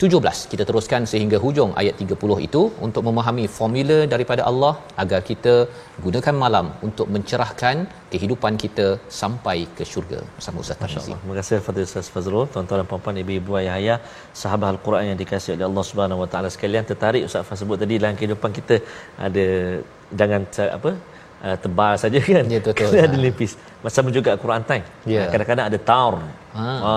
[0.02, 4.72] 17 kita teruskan sehingga hujung ayat 30 itu untuk memahami formula daripada Allah
[5.04, 5.54] agar kita
[6.06, 7.76] gunakan malam untuk mencerahkan
[8.14, 8.88] kehidupan kita
[9.22, 10.20] sampai ke syurga.
[10.38, 11.12] Bersama Ustaz Tarmizi.
[11.24, 13.98] Terima kasih Fadil Ustaz Fazrul, tuan-tuan dan puan-puan ibu-ibu ayah ayah,
[14.42, 17.96] sahabat Al-Quran yang dikasihi oleh Allah Subhanahu Wa Taala sekalian tertarik Ustaz Fazrul sebut tadi
[18.04, 18.78] dalam kehidupan kita
[19.28, 19.48] ada
[20.20, 20.42] jangan
[20.78, 20.92] apa
[21.46, 22.44] uh, tebal saja kan.
[22.48, 23.00] Ya betul.
[23.08, 23.54] ada nipis.
[23.86, 24.86] Macam juga Quran time.
[25.08, 25.24] Ya.
[25.34, 26.14] Kadang-kadang ada taur.
[26.56, 26.68] Ha.
[26.86, 26.96] ha.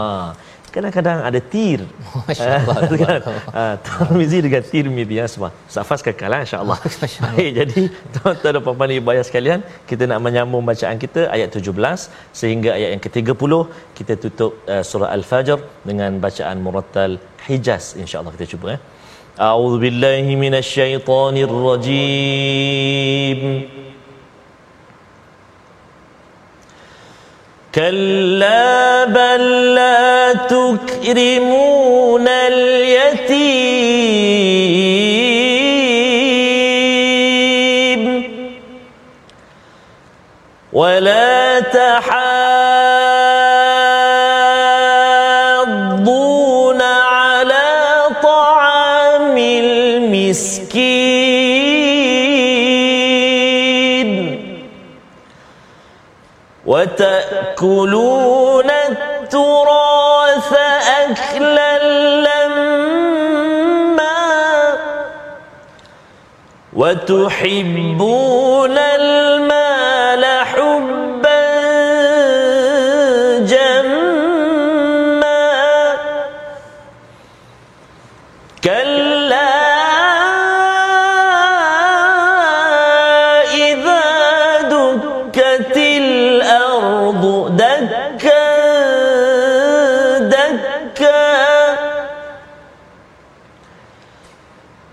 [0.73, 1.81] Kadang-kadang ada tir.
[2.27, 2.77] Masya-Allah.
[3.05, 3.21] kan?
[3.61, 5.51] uh, Tirmizi dengan Tirmizi ya semua.
[5.75, 6.79] Safas kekal insya-Allah.
[7.25, 7.81] Baik, jadi
[8.15, 12.09] tuan-tuan dan puan-puan ibu ayah sekalian, kita nak menyambung bacaan kita ayat 17
[12.41, 13.53] sehingga ayat yang ke-30
[13.99, 17.13] kita tutup uh, surah Al-Fajr dengan bacaan murattal
[17.45, 18.79] Hijaz insya-Allah kita cuba ya.
[19.49, 21.69] A'udzubillahi minasyaitonirrajim.
[21.69, 23.41] rajim.
[27.75, 32.29] كلا بل لا تكرمون
[36.93, 38.33] اليتيم
[40.73, 41.61] ولا
[45.93, 50.63] تحاضون على طعام المسكين
[56.67, 57.32] وتأ
[57.63, 60.53] تأكلون التراث
[61.01, 61.79] أكلا
[62.19, 62.83] لما
[66.73, 67.99] وتحبون
[68.79, 69.62] المال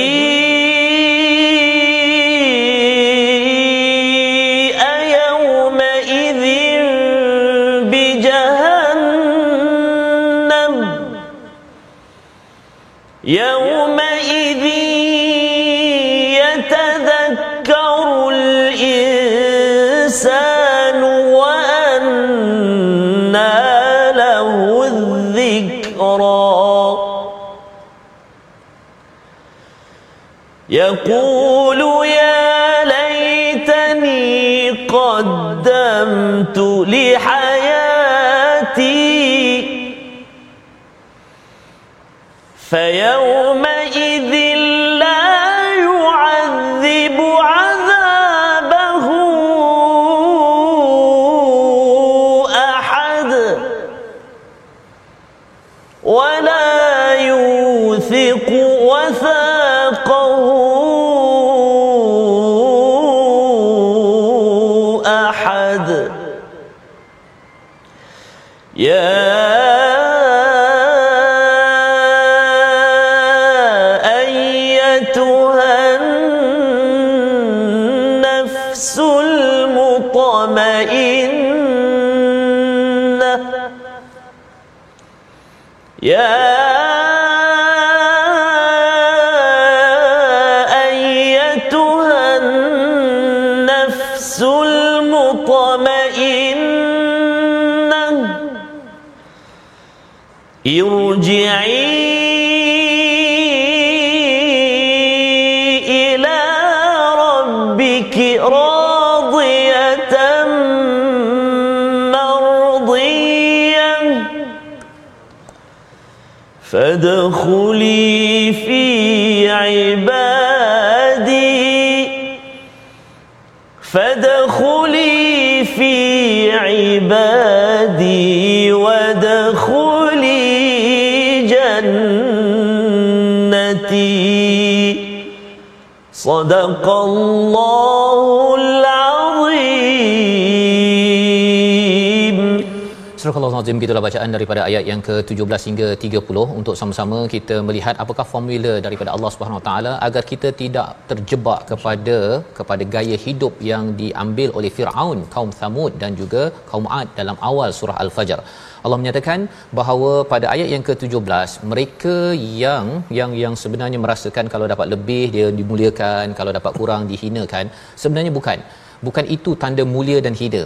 [143.61, 148.73] Al-Azim gitulah bacaan daripada ayat yang ke-17 hingga 30 untuk sama-sama kita melihat apakah formula
[148.87, 152.17] daripada Allah Subhanahu Wa Taala agar kita tidak terjebak kepada
[152.59, 157.69] kepada gaya hidup yang diambil oleh Firaun, kaum Thamud dan juga kaum Ad dalam awal
[157.81, 158.41] surah Al-Fajr.
[158.85, 159.41] Allah menyatakan
[159.81, 162.17] bahawa pada ayat yang ke-17 mereka
[162.65, 162.87] yang
[163.21, 167.67] yang yang sebenarnya merasakan kalau dapat lebih dia dimuliakan, kalau dapat kurang dihinakan,
[168.05, 168.61] sebenarnya bukan.
[169.07, 170.65] Bukan itu tanda mulia dan hina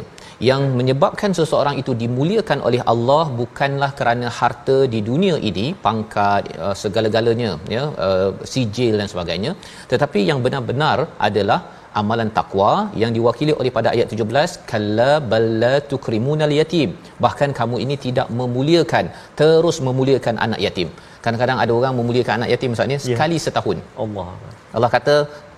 [0.48, 6.74] yang menyebabkan seseorang itu dimuliakan oleh Allah bukanlah kerana harta di dunia ini pangkat uh,
[6.82, 9.54] segala-galanya ya uh, sijil dan sebagainya.
[9.92, 11.60] Tetapi yang benar-benar adalah
[12.00, 16.90] amalan takwa yang diwakili oleh pada ayat 17 kalla balla tukrimunal yatim.
[17.24, 19.06] Bahkan kamu ini tidak memuliakan
[19.40, 20.90] terus memuliakan anak yatim.
[21.24, 23.06] Kadang-kadang ada orang memuliakan anak yatim maksudnya Ya.
[23.06, 23.78] sekali setahun.
[24.04, 24.28] Allah.
[24.76, 25.14] Allah kata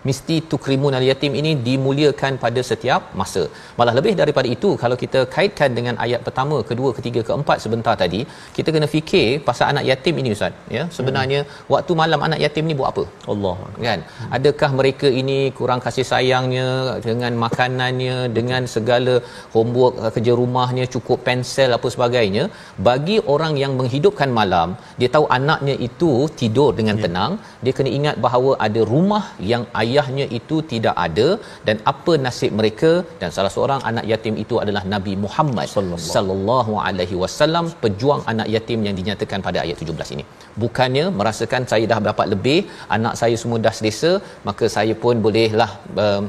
[0.08, 3.42] mesti tukrimun al yatim ini dimuliakan pada setiap masa.
[3.78, 8.20] Malah lebih daripada itu kalau kita kaitkan dengan ayat pertama, kedua, ketiga, keempat sebentar tadi,
[8.56, 10.84] kita kena fikir pasal anak yatim ini ustaz, ya.
[10.96, 11.70] Sebenarnya hmm.
[11.74, 13.04] waktu malam anak yatim ni buat apa?
[13.32, 14.00] Allah Kan?
[14.36, 16.68] Adakah mereka ini kurang kasih sayangnya
[17.08, 19.14] dengan makanannya, dengan segala
[19.54, 22.44] homework uh, kerja rumahnya, cukup pensel apa sebagainya?
[22.88, 24.68] Bagi orang yang menghidupkan malam,
[25.00, 27.32] dia tahu anaknya itu tidur dengan tenang,
[27.64, 29.64] dia kena ingat bahawa ada rumah yang
[29.96, 31.28] ayahnya itu tidak ada
[31.66, 36.74] dan apa nasib mereka dan salah seorang anak yatim itu adalah Nabi Muhammad Sallallahu.
[36.88, 40.24] alaihi wasallam pejuang anak yatim yang dinyatakan pada ayat 17 ini.
[40.62, 42.58] Bukannya merasakan saya dah dapat lebih,
[42.96, 44.12] anak saya semua dah selesa,
[44.48, 45.70] maka saya pun bolehlah
[46.04, 46.24] um,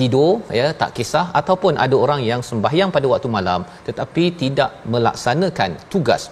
[0.00, 5.70] tidur ya, tak kisah ataupun ada orang yang sembahyang pada waktu malam tetapi tidak melaksanakan
[5.92, 6.24] tugas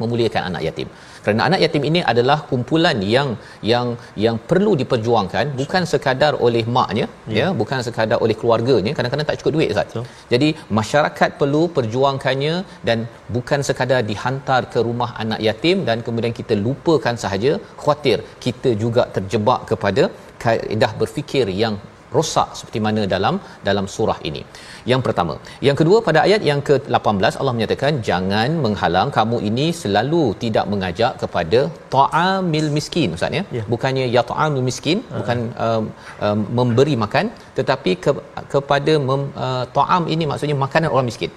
[0.00, 0.88] memuliakan anak yatim.
[1.24, 3.28] Kerana anak yatim ini adalah kumpulan yang
[3.72, 3.88] yang
[4.24, 7.06] yang perlu diperjuangkan bukan sekadar oleh maknya
[7.36, 9.88] ya, ya bukan sekadar oleh keluarganya kadang-kadang tak cukup duit Ustaz.
[9.90, 10.04] Betul.
[10.32, 12.54] Jadi masyarakat perlu perjuangkannya
[12.88, 12.98] dan
[13.36, 19.04] bukan sekadar dihantar ke rumah anak yatim dan kemudian kita lupakan sahaja khawatir kita juga
[19.16, 20.04] terjebak kepada
[20.44, 21.74] kaedah berfikir yang
[22.16, 23.34] rosak seperti mana dalam
[23.68, 24.42] dalam surah ini.
[24.90, 25.34] Yang pertama.
[25.66, 31.12] Yang kedua pada ayat yang ke-18 Allah menyatakan jangan menghalang kamu ini selalu tidak mengajak
[31.22, 31.60] kepada
[31.96, 33.44] ta'amil miskin ustaz ya.
[33.58, 33.64] ya.
[33.72, 35.14] Bukannya ya ta'amil miskin ha.
[35.20, 35.84] bukan um,
[36.26, 38.10] um, memberi makan tetapi ke,
[38.54, 41.32] kepada mem, uh, ta'am ini maksudnya makanan orang miskin.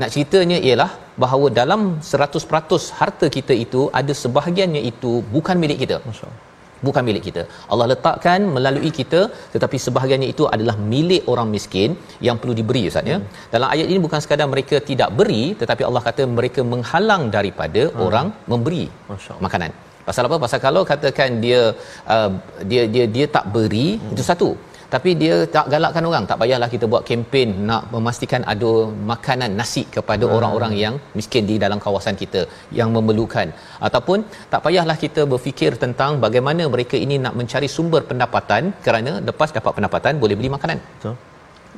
[0.00, 0.90] Nak ceritanya ialah
[1.22, 1.82] bahawa dalam
[2.14, 5.98] 100% harta kita itu ada sebahagiannya itu bukan milik kita.
[6.08, 6.53] Masya-Allah
[6.88, 7.42] bukan milik kita.
[7.72, 9.20] Allah letakkan melalui kita
[9.54, 11.90] tetapi sebahagiannya itu adalah milik orang miskin
[12.26, 13.18] yang perlu diberi Ustaz ya.
[13.20, 13.30] Hmm.
[13.54, 18.04] Dalam ayat ini bukan sekadar mereka tidak beri tetapi Allah kata mereka menghalang daripada hmm.
[18.06, 18.84] orang memberi
[19.46, 19.72] makanan.
[20.08, 20.36] Pasal apa?
[20.44, 21.60] Pasal kalau katakan dia
[22.14, 22.30] uh,
[22.70, 24.12] dia dia dia tak beri hmm.
[24.14, 24.50] itu satu
[24.94, 28.72] tapi dia tak galakkan orang tak payahlah kita buat kempen nak memastikan ada
[29.10, 30.34] makanan nasi kepada hmm.
[30.36, 32.40] orang-orang yang miskin di dalam kawasan kita
[32.78, 33.48] yang memerlukan.
[33.88, 34.18] Ataupun
[34.52, 39.72] tak payahlah kita berfikir tentang bagaimana mereka ini nak mencari sumber pendapatan kerana lepas dapat
[39.78, 40.80] pendapatan boleh beli makanan.
[40.96, 41.16] Betul.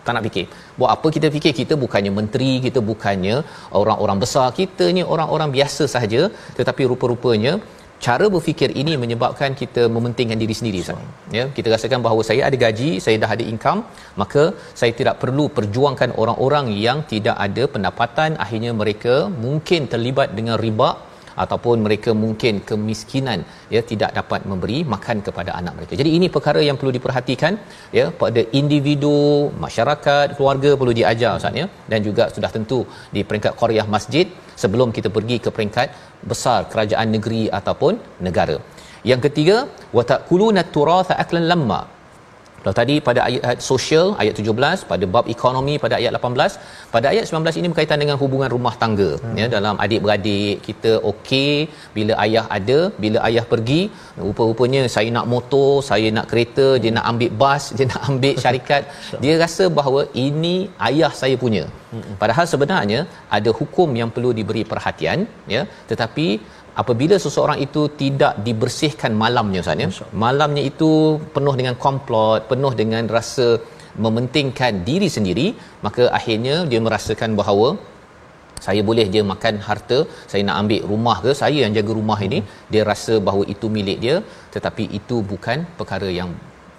[0.06, 0.44] Tak nak fikir.
[0.80, 1.52] Buat apa kita fikir?
[1.60, 3.36] Kita bukannya menteri, kita bukannya
[3.80, 6.22] orang-orang besar, kita ni orang-orang biasa sahaja
[6.58, 7.54] tetapi rupa-rupanya
[8.05, 11.01] cara berfikir ini menyebabkan kita mementingkan diri sendiri Ustaz.
[11.36, 13.80] Ya, kita rasakan bahawa saya ada gaji, saya dah ada income,
[14.22, 14.44] maka
[14.80, 19.16] saya tidak perlu perjuangkan orang-orang yang tidak ada pendapatan, akhirnya mereka
[19.47, 20.90] mungkin terlibat dengan riba
[21.45, 23.41] ataupun mereka mungkin kemiskinan
[23.74, 25.95] ya tidak dapat memberi makan kepada anak mereka.
[26.01, 27.55] Jadi ini perkara yang perlu diperhatikan
[27.99, 29.18] ya pada individu,
[29.66, 32.80] masyarakat, keluarga perlu diajar Ustaz ya dan juga sudah tentu
[33.16, 34.28] di peringkat qaryah masjid
[34.62, 35.89] sebelum kita pergi ke peringkat
[36.30, 37.95] besar kerajaan negeri ataupun
[38.28, 38.57] negara.
[39.11, 39.57] Yang ketiga,
[39.97, 41.80] wa taquluna turatha aklan lamma
[42.66, 47.24] kalau tadi pada ayat, sosial ayat 17 pada bab ekonomi pada ayat 18 pada ayat
[47.30, 49.36] 19 ini berkaitan dengan hubungan rumah tangga hmm.
[49.40, 51.52] ya dalam adik-beradik kita okey
[51.96, 53.82] bila ayah ada bila ayah pergi
[54.24, 58.82] rupa-rupanya saya nak motor saya nak kereta dia nak ambil bas dia nak ambil syarikat
[59.22, 60.56] dia rasa bahawa ini
[60.90, 61.64] ayah saya punya
[61.94, 62.18] hmm.
[62.22, 63.02] padahal sebenarnya
[63.38, 65.22] ada hukum yang perlu diberi perhatian
[65.56, 65.62] ya
[65.92, 66.28] tetapi
[66.82, 69.88] apabila seseorang itu tidak dibersihkan malamnya Ustaz ya
[70.24, 70.90] malamnya itu
[71.34, 73.48] penuh dengan komplot penuh dengan rasa
[74.04, 75.46] mementingkan diri sendiri
[75.86, 77.68] maka akhirnya dia merasakan bahawa
[78.66, 79.98] saya boleh je makan harta
[80.30, 82.38] saya nak ambil rumah ke saya yang jaga rumah ini
[82.72, 84.16] dia rasa bahawa itu milik dia
[84.54, 86.30] tetapi itu bukan perkara yang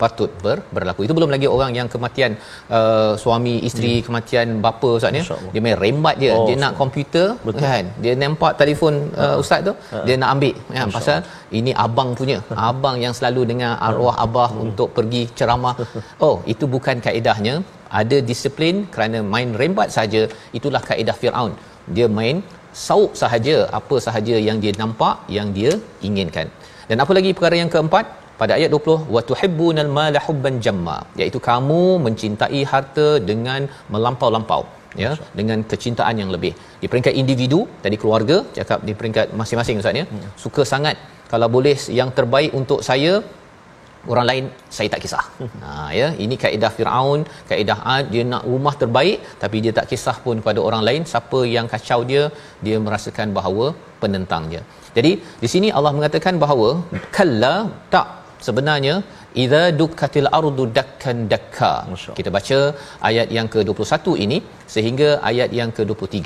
[0.02, 1.02] patut ber, berlaku.
[1.06, 2.32] Itu belum lagi orang yang kematian
[2.78, 4.06] uh, suami isteri hmm.
[4.08, 5.22] kematian bapa ustaz ni.
[5.54, 6.32] Dia main rembat je.
[6.36, 7.62] Oh, dia nak komputer Betul.
[7.66, 7.84] kan.
[8.04, 8.94] Dia nampak telefon
[9.24, 11.18] uh, uh ustaz tu, uh dia nak ambil kan pasal
[11.60, 12.40] ini abang punya.
[12.70, 14.64] abang yang selalu dengan arwah abah hmm.
[14.66, 15.76] untuk pergi ceramah.
[16.26, 17.56] Oh, itu bukan kaedahnya.
[18.00, 20.22] Ada disiplin kerana main rembat saja
[20.58, 21.52] itulah kaedah Firaun.
[21.96, 22.38] Dia main
[22.86, 25.72] saup sahaja apa sahaja yang dia nampak yang dia
[26.08, 26.48] inginkan.
[26.90, 28.27] Dan apa lagi perkara yang keempat?
[28.42, 33.64] Pada ayat 20 wa tuhibbunal mala hubban jamma iaitu kamu mencintai harta dengan
[33.94, 34.62] melampau-lampau
[35.04, 40.00] ya dengan kecintaan yang lebih di peringkat individu tadi keluarga cakap di peringkat masing-masing ustaz
[40.02, 40.30] ya hmm.
[40.46, 40.98] suka sangat
[41.32, 43.14] kalau boleh yang terbaik untuk saya
[44.14, 45.26] orang lain saya tak kisah.
[45.40, 45.50] Hmm.
[45.64, 50.18] Ha ya, ini kaedah Firaun, kaedah Ad, dia nak rumah terbaik tapi dia tak kisah
[50.26, 52.24] pun pada orang lain, siapa yang kacau dia,
[52.66, 53.68] dia merasakan bahawa
[54.04, 54.62] penentang dia.
[54.98, 55.12] Jadi
[55.44, 56.70] di sini Allah mengatakan bahawa
[57.18, 57.56] kalla
[57.96, 58.08] tak
[58.46, 58.96] sebenarnya
[59.44, 61.74] idza dukkatil ardu dakkan dakka.
[62.20, 62.60] Kita baca
[63.10, 64.38] ayat yang ke-21 ini
[64.76, 66.18] sehingga ayat yang ke-23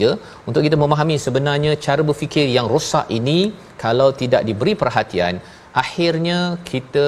[0.50, 3.40] untuk kita memahami sebenarnya cara berfikir yang rosak ini
[3.84, 5.36] kalau tidak diberi perhatian
[5.84, 6.40] akhirnya
[6.72, 7.08] kita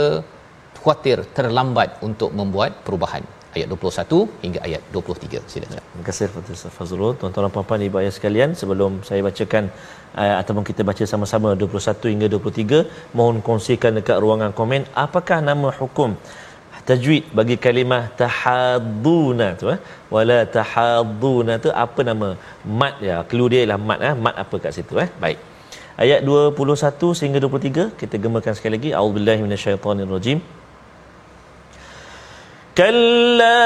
[0.84, 3.24] khawatir terlambat untuk membuat perubahan
[3.56, 5.82] ayat 21 hingga ayat 23 silakan.
[5.82, 7.12] Terima kasih Fadil Fazrul.
[7.20, 9.64] Tuan-tuan dan puan-puan ibu ayah sekalian, sebelum saya bacakan
[10.22, 15.70] uh, ataupun kita baca sama-sama 21 hingga 23, mohon kongsikan dekat ruangan komen apakah nama
[15.82, 16.12] hukum
[16.89, 19.80] tajwid bagi kalimah tahadduna tu eh?
[20.16, 22.30] Wala tahadduna tu apa nama
[22.80, 24.14] mat ya clue dia ialah mat eh?
[24.26, 25.10] Mat apa kat situ eh?
[25.24, 25.39] Baik.
[26.04, 28.89] Ayat 21 sehingga 23 kita gemakan sekali lagi.
[28.99, 30.39] Auzubillahi minasyaitonirrajim
[32.77, 33.64] كلا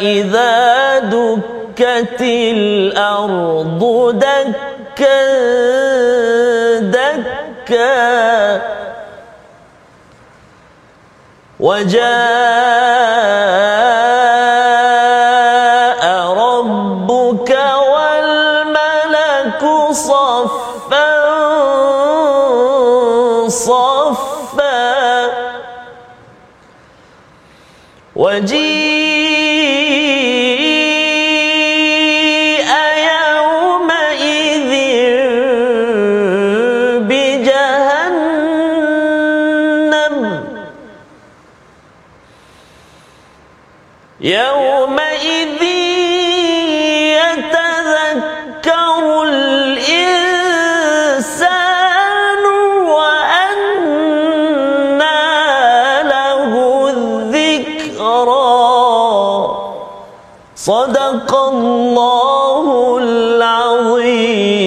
[0.00, 3.82] إذا دكت الأرض
[4.18, 5.22] دكا
[6.80, 8.62] دكا
[11.60, 12.45] وجاء
[60.66, 62.64] صدق الله
[63.02, 64.62] العظيم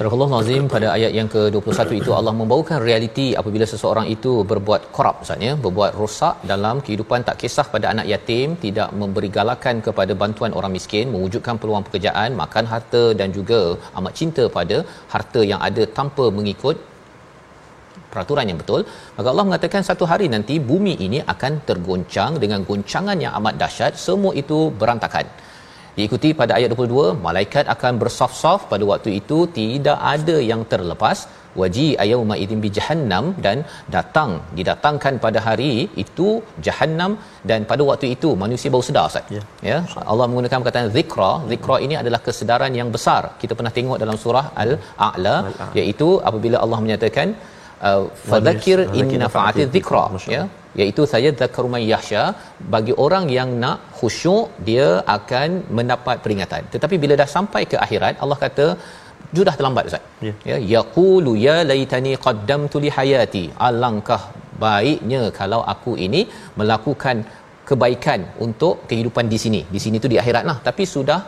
[0.00, 4.82] Surah Allah Nazim pada ayat yang ke-21 itu Allah membawakan realiti apabila seseorang itu berbuat
[4.96, 10.12] korup maksudnya berbuat rosak dalam kehidupan tak kisah pada anak yatim tidak memberi galakan kepada
[10.22, 13.60] bantuan orang miskin mewujudkan peluang pekerjaan makan harta dan juga
[14.00, 14.78] amat cinta pada
[15.14, 16.76] harta yang ada tanpa mengikut
[18.15, 18.81] peraturan yang betul
[19.17, 23.93] maka Allah mengatakan satu hari nanti bumi ini akan tergoncang dengan goncangan yang amat dahsyat.
[24.07, 25.27] Semua itu berantakan.
[25.97, 31.19] Diikuti pada ayat 22 malaikat akan bersaf-saf pada waktu itu tidak ada yang terlepas.
[31.59, 33.57] Waji ayauma idzin bi jahannam dan
[33.95, 35.69] datang didatangkan pada hari
[36.03, 36.27] itu
[36.65, 37.11] jahannam
[37.49, 39.31] dan pada waktu itu manusia baru sedar Ustaz.
[39.35, 39.43] Ya.
[39.69, 39.77] ya
[40.11, 41.31] Allah menggunakan perkataan zikra.
[41.51, 43.21] Zikra ini adalah kesedaran yang besar.
[43.43, 45.71] Kita pernah tengok dalam surah al-a'la Al-A'la.
[45.79, 47.29] iaitu apabila Allah menyatakan
[48.29, 50.03] fadzakir Fadzakir in nafa'ati dzikra
[50.35, 50.43] ya.
[50.79, 52.23] Iaitu saya zakaru may yahsha
[52.73, 56.63] bagi orang yang nak khusyuk dia akan mendapat peringatan.
[56.73, 58.65] Tetapi bila dah sampai ke akhirat Allah kata
[59.37, 60.03] sudah terlambat ustaz.
[60.27, 60.33] Ya.
[60.49, 63.45] ya yaqulu ya laitani qaddamtu li hayati.
[63.67, 64.21] Alangkah
[64.65, 66.21] baiknya kalau aku ini
[66.59, 67.17] melakukan
[67.69, 69.61] kebaikan untuk kehidupan di sini.
[69.75, 71.19] Di sini tu di akhirat lah tapi sudah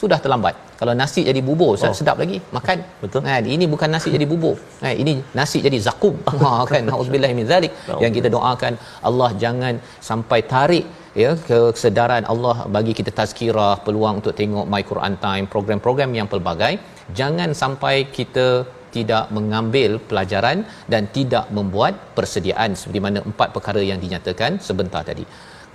[0.00, 0.54] sudah terlambat.
[0.80, 1.94] Kalau nasi jadi bubur oh.
[2.00, 2.78] sedap lagi makan.
[3.02, 3.20] Betul.
[3.28, 4.56] kan ini bukan nasi jadi bubur.
[4.82, 6.16] Kan ini nasi jadi zakum.
[6.42, 7.72] Ha kan auzubillahi min zalik.
[8.04, 8.74] Yang kita doakan
[9.08, 9.74] Allah jangan
[10.08, 10.84] sampai tarik
[11.22, 16.72] ya kesedaran Allah bagi kita tazkirah peluang untuk tengok my Quran time program-program yang pelbagai.
[17.20, 18.48] Jangan sampai kita
[18.96, 20.58] tidak mengambil pelajaran
[20.92, 25.24] dan tidak membuat persediaan seperti mana empat perkara yang dinyatakan sebentar tadi.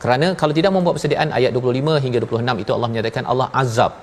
[0.01, 3.93] Kerana kalau tidak membuat persediaan ayat 25 hingga 26 itu Allah menyatakan Allah azab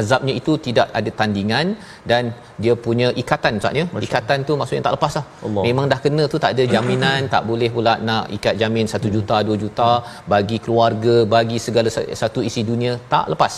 [0.00, 1.66] azabnya itu tidak ada tandingan
[2.10, 2.32] dan
[2.62, 5.24] dia punya ikatan maksudnya ikatan tu maksudnya tak lepas lah.
[5.46, 5.62] Allah.
[5.66, 9.36] memang dah kena tu tak ada jaminan tak boleh pula nak ikat jamin 1 juta
[9.50, 9.90] 2 juta
[10.34, 13.54] bagi keluarga bagi segala sa- satu isi dunia tak lepas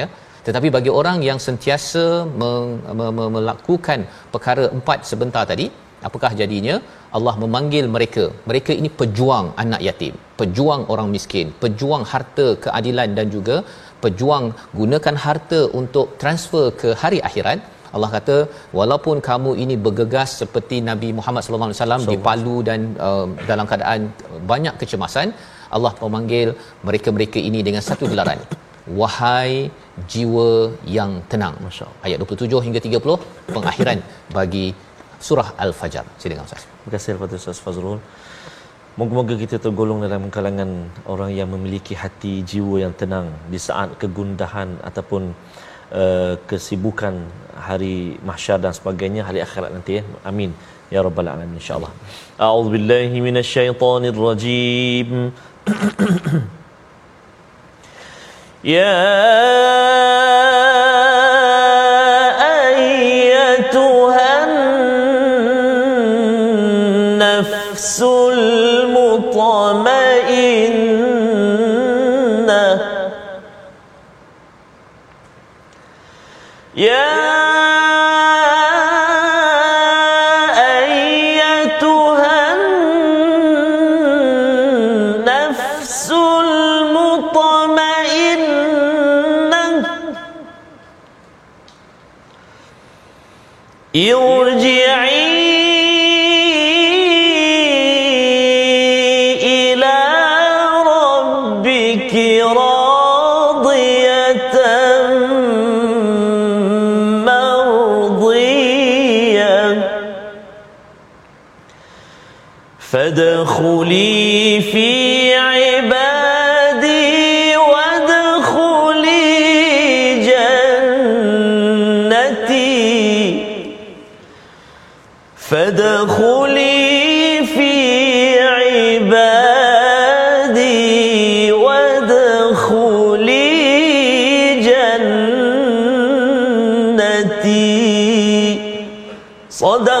[0.00, 0.06] ya?
[0.46, 2.04] Tetapi bagi orang yang sentiasa
[2.40, 2.68] meng,
[2.98, 4.00] me, me, melakukan
[4.34, 5.66] perkara empat sebentar tadi
[6.08, 6.76] apakah jadinya?
[7.16, 8.24] Allah memanggil mereka.
[8.50, 13.56] Mereka ini pejuang anak yatim pejuang orang miskin pejuang harta keadilan dan juga
[14.04, 14.46] pejuang
[14.80, 17.60] gunakan harta untuk transfer ke hari akhirat
[17.96, 18.36] Allah kata
[18.78, 24.00] walaupun kamu ini bergegas seperti Nabi Muhammad sallallahu alaihi wasallam dipalu dan uh, dalam keadaan
[24.52, 25.30] banyak kecemasan
[25.76, 26.48] Allah memanggil
[26.88, 28.40] mereka-mereka ini dengan satu gelaran.
[29.00, 29.52] Wahai
[30.12, 30.48] jiwa
[30.96, 31.56] yang tenang.
[32.06, 33.98] Ayat 27 hingga 30 pengakhiran
[34.36, 34.66] bagi
[35.26, 36.04] surah al-fajr.
[36.20, 36.64] Silakan ustaz.
[36.64, 37.98] Terima kasih kepada Ustaz Fazrul.
[38.98, 40.70] Moga-moga kita tergolong dalam kalangan
[41.12, 45.22] orang yang memiliki hati jiwa yang tenang di saat kegundahan ataupun
[46.00, 47.14] uh, kesibukan
[47.68, 50.02] hari mahsyar dan sebagainya hari akhirat nanti ya.
[50.30, 50.50] Amin.
[50.90, 51.92] Ya rabbal alamin insyaallah.
[52.42, 55.10] A'udzubillahi minasyaitonirrajim.
[58.64, 58.94] يا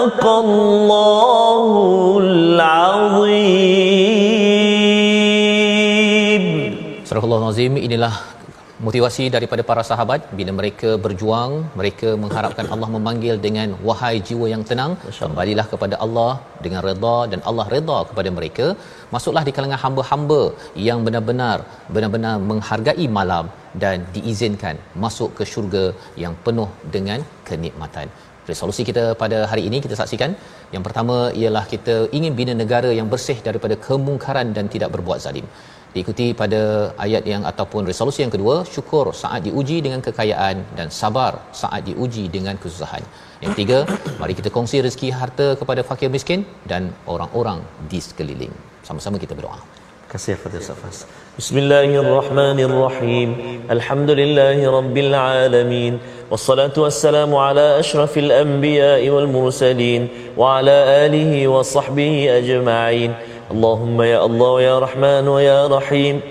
[0.07, 1.63] صدق الله
[2.25, 3.63] العظيم
[7.07, 8.13] Surah Al-Nazim inilah
[8.87, 14.63] motivasi daripada para sahabat bila mereka berjuang mereka mengharapkan Allah memanggil dengan wahai jiwa yang
[14.69, 16.31] tenang kembalilah kepada Allah
[16.65, 18.67] dengan redha dan Allah redha kepada mereka
[19.15, 20.41] masuklah di kalangan hamba-hamba
[20.87, 21.57] yang benar-benar
[21.95, 23.47] benar-benar menghargai malam
[23.83, 25.85] dan diizinkan masuk ke syurga
[26.25, 27.19] yang penuh dengan
[27.49, 28.07] kenikmatan
[28.50, 30.30] resolusi kita pada hari ini kita saksikan.
[30.74, 35.46] Yang pertama ialah kita ingin bina negara yang bersih daripada kemungkaran dan tidak berbuat zalim.
[35.94, 36.60] Diikuti pada
[37.04, 42.24] ayat yang ataupun resolusi yang kedua syukur saat diuji dengan kekayaan dan sabar saat diuji
[42.36, 43.04] dengan kesusahan.
[43.44, 43.78] Yang ketiga
[44.20, 46.42] mari kita kongsi rezeki harta kepada fakir miskin
[46.72, 47.60] dan orang-orang
[47.92, 48.52] di sekeliling.
[48.88, 49.60] Sama-sama kita berdoa.
[49.64, 53.62] Terima kasih kepada Ustaz Bismillahirrahmanirrahim.
[53.70, 56.02] Alhamdulillahi rabbil alamin.
[56.26, 63.14] Wassalatu wassalamu ala ashrafil anbiya'i wal mursalin wa ala alihi wa sahbihi ajma'in.
[63.54, 66.26] Allahumma ya Allah ya Rahman wa ya Rahim.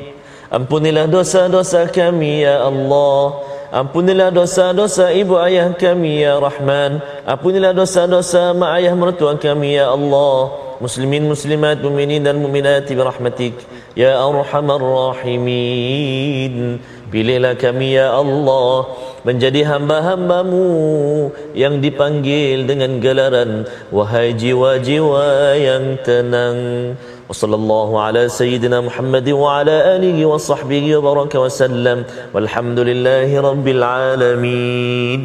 [0.52, 3.48] Ampunilah dosa-dosa kami ya Allah.
[3.72, 7.00] Ampunilah dosa-dosa ibu ayah kami ya Rahman.
[7.24, 13.55] Ampunilah dosa-dosa mak ayah mertua kami ya Allah Muslimin muslimat mukminin dan mukminat birahmatik
[13.95, 16.83] ya arhamar rahimin.
[17.13, 18.89] Pilihlah kami ya Allah
[19.23, 26.97] menjadi hamba-hambamu yang dipanggil dengan gelaran wahai jiwa-jiwa yang tenang.
[27.33, 31.99] وصلى الله على سيدنا محمد وعلى آله وصحبه وبارك وسلم
[32.35, 35.25] والحمد لله رب العالمين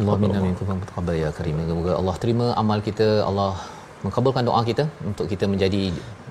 [0.00, 1.60] Allah minna minkum wa taqabbal ya karim.
[1.70, 3.52] Semoga Allah terima amal kita, Allah
[4.05, 5.81] mengabulkan doa kita untuk kita menjadi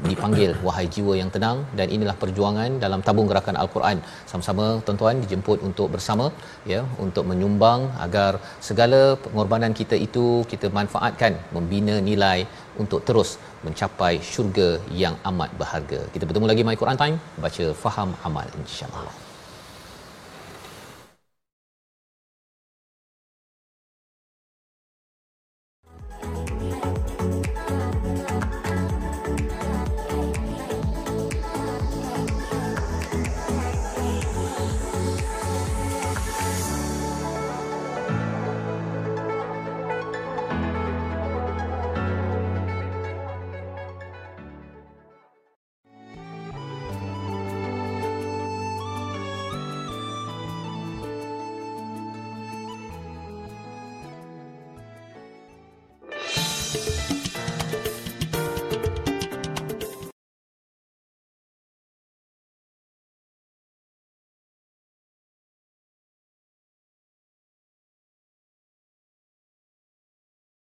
[0.09, 3.99] dipanggil wahai jiwa yang tenang dan inilah perjuangan dalam tabung gerakan al-Quran.
[4.31, 6.27] Sama-sama tuan-tuan dijemput untuk bersama
[6.72, 8.33] ya untuk menyumbang agar
[8.68, 12.39] segala pengorbanan kita itu kita manfaatkan membina nilai
[12.83, 13.33] untuk terus
[13.66, 14.70] mencapai syurga
[15.03, 16.01] yang amat berharga.
[16.14, 19.24] Kita bertemu lagi My Quran Time baca faham amal insya-Allah.